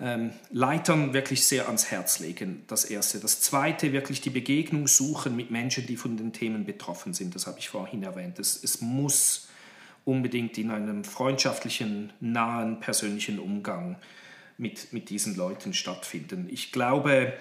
[0.00, 3.20] ähm, Leitern wirklich sehr ans Herz legen, das Erste.
[3.20, 7.46] Das Zweite, wirklich die Begegnung suchen mit Menschen, die von den Themen betroffen sind, das
[7.46, 8.38] habe ich vorhin erwähnt.
[8.40, 9.48] Es, es muss
[10.04, 13.96] unbedingt in einem freundschaftlichen, nahen, persönlichen Umgang
[14.58, 16.48] mit, mit diesen Leuten stattfinden.
[16.50, 17.32] Ich glaube,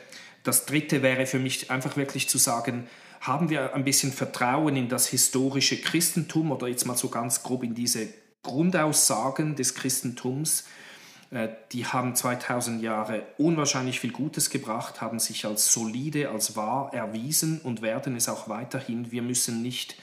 [0.44, 2.88] das Dritte wäre für mich einfach wirklich zu sagen,
[3.22, 7.64] haben wir ein bisschen Vertrauen in das historische Christentum oder jetzt mal so ganz grob
[7.64, 8.08] in diese
[8.42, 10.66] Grundaussagen des Christentums.
[11.30, 16.94] Äh, die haben 2000 Jahre unwahrscheinlich viel Gutes gebracht, haben sich als solide, als wahr
[16.94, 19.12] erwiesen und werden es auch weiterhin.
[19.12, 19.96] Wir müssen nicht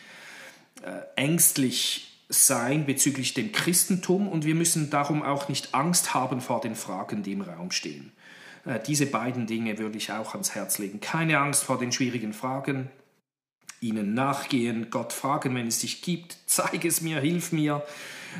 [0.83, 6.61] äh, ängstlich sein bezüglich dem Christentum und wir müssen darum auch nicht Angst haben vor
[6.61, 8.13] den Fragen, die im Raum stehen.
[8.69, 11.01] Äh, diese beiden Dinge würde ich auch ans Herz legen.
[11.01, 12.91] Keine Angst vor den schwierigen Fragen,
[13.81, 17.83] ihnen nachgehen, Gott fragen, wenn es dich gibt, zeig es mir, hilf mir,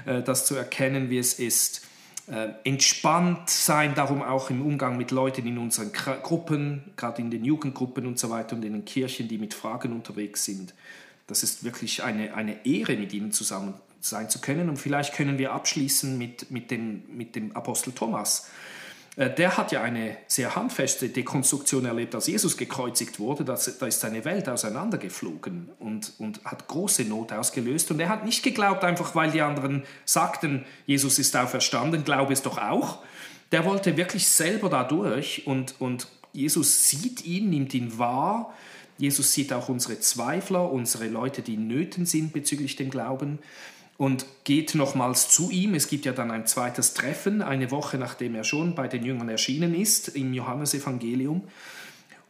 [0.05, 1.87] äh, das zu erkennen, wie es ist.
[2.27, 7.43] Äh, entspannt sein, darum auch im Umgang mit Leuten in unseren Gruppen, gerade in den
[7.43, 10.75] Jugendgruppen und so weiter und in den Kirchen, die mit Fragen unterwegs sind.
[11.27, 14.69] Das ist wirklich eine, eine Ehre, mit ihnen zusammen sein zu können.
[14.69, 18.51] Und vielleicht können wir abschließen mit, mit, dem, mit dem Apostel Thomas
[19.19, 23.45] der hat ja eine sehr handfeste Dekonstruktion erlebt, als Jesus gekreuzigt wurde.
[23.45, 27.91] Da ist seine Welt auseinandergeflogen und, und hat große Not ausgelöst.
[27.91, 32.43] Und er hat nicht geglaubt, einfach weil die anderen sagten, Jesus ist auferstanden, glaube es
[32.43, 33.01] doch auch.
[33.51, 38.55] Der wollte wirklich selber da durch und, und Jesus sieht ihn, nimmt ihn wahr.
[38.99, 43.41] Jesus sieht auch unsere Zweifler, unsere Leute, die in Nöten sind bezüglich dem Glauben
[43.99, 45.75] und geht nochmals zu ihm.
[45.75, 49.29] Es gibt ja dann ein zweites Treffen, eine Woche nachdem er schon bei den Jüngern
[49.29, 51.43] erschienen ist, im Johannesevangelium.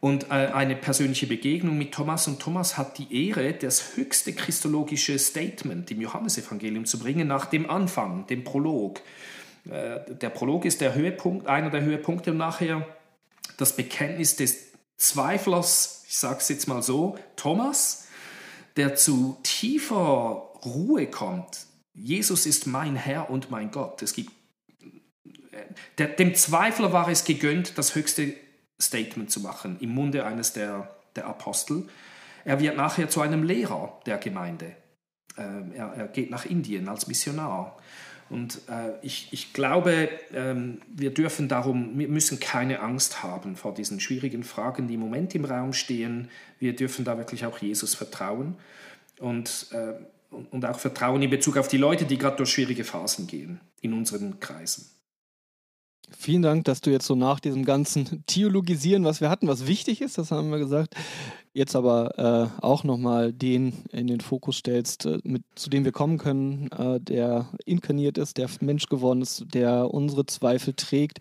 [0.00, 2.26] Und äh, eine persönliche Begegnung mit Thomas.
[2.26, 7.68] Und Thomas hat die Ehre, das höchste christologische Statement im Johannesevangelium zu bringen nach dem
[7.68, 9.00] Anfang, dem Prolog.
[9.68, 12.86] Äh, der Prolog ist der Höhepunkt, einer der Höhepunkte und nachher
[13.58, 18.08] das Bekenntnis des Zweiflers, ich sage es jetzt mal so, Thomas,
[18.76, 21.66] der zu tiefer Ruhe kommt.
[21.94, 24.02] Jesus ist mein Herr und mein Gott.
[24.02, 24.30] Es gibt,
[25.98, 28.34] dem Zweifler war es gegönnt, das höchste
[28.80, 31.88] Statement zu machen im Munde eines der, der Apostel.
[32.44, 34.76] Er wird nachher zu einem Lehrer der Gemeinde.
[35.36, 37.76] Ähm, er, er, geht nach Indien als Missionar.
[38.30, 43.72] Und äh, ich, ich, glaube, ähm, wir dürfen darum, wir müssen keine Angst haben vor
[43.72, 46.28] diesen schwierigen Fragen, die im Moment im Raum stehen.
[46.58, 48.56] Wir dürfen da wirklich auch Jesus vertrauen.
[49.18, 49.94] Und äh,
[50.30, 53.92] und auch Vertrauen in Bezug auf die Leute, die gerade durch schwierige Phasen gehen in
[53.92, 54.86] unseren Kreisen.
[56.16, 60.00] Vielen Dank, dass du jetzt so nach diesem ganzen Theologisieren, was wir hatten, was wichtig
[60.00, 60.94] ist, das haben wir gesagt,
[61.52, 65.92] jetzt aber äh, auch nochmal den in den Fokus stellst, äh, mit, zu dem wir
[65.92, 71.18] kommen können, äh, der inkarniert ist, der Mensch geworden ist, der unsere Zweifel trägt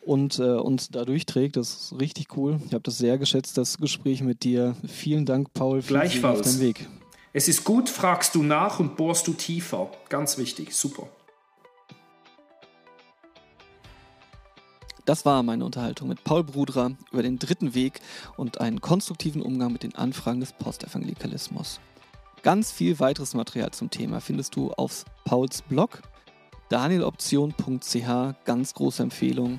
[0.00, 1.56] und äh, uns dadurch trägt.
[1.56, 2.60] Das ist richtig cool.
[2.66, 4.74] Ich habe das sehr geschätzt, das Gespräch mit dir.
[4.88, 6.40] Vielen Dank, Paul, für Gleichfalls.
[6.40, 6.88] auf deinem Weg.
[7.36, 9.90] Es ist gut, fragst du nach und bohrst du tiefer.
[10.08, 11.08] Ganz wichtig, super.
[15.04, 18.00] Das war meine Unterhaltung mit Paul Brudra über den dritten Weg
[18.36, 21.80] und einen konstruktiven Umgang mit den Anfragen des Postevangelikalismus.
[22.44, 26.02] Ganz viel weiteres Material zum Thema findest du auf Pauls Blog
[26.68, 28.44] danieloption.ch.
[28.44, 29.58] Ganz große Empfehlung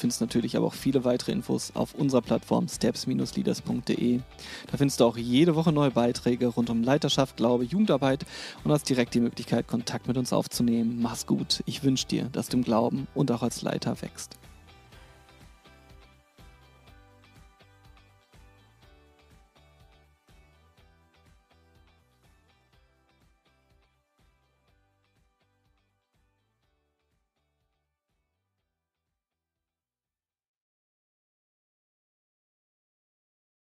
[0.00, 4.20] findest natürlich aber auch viele weitere Infos auf unserer Plattform steps-leaders.de.
[4.70, 8.24] Da findest du auch jede Woche neue Beiträge rund um Leiterschaft, Glaube, Jugendarbeit
[8.64, 10.98] und hast direkt die Möglichkeit, Kontakt mit uns aufzunehmen.
[11.00, 11.62] Mach's gut.
[11.66, 14.39] Ich wünsche dir, dass du im Glauben und auch als Leiter wächst.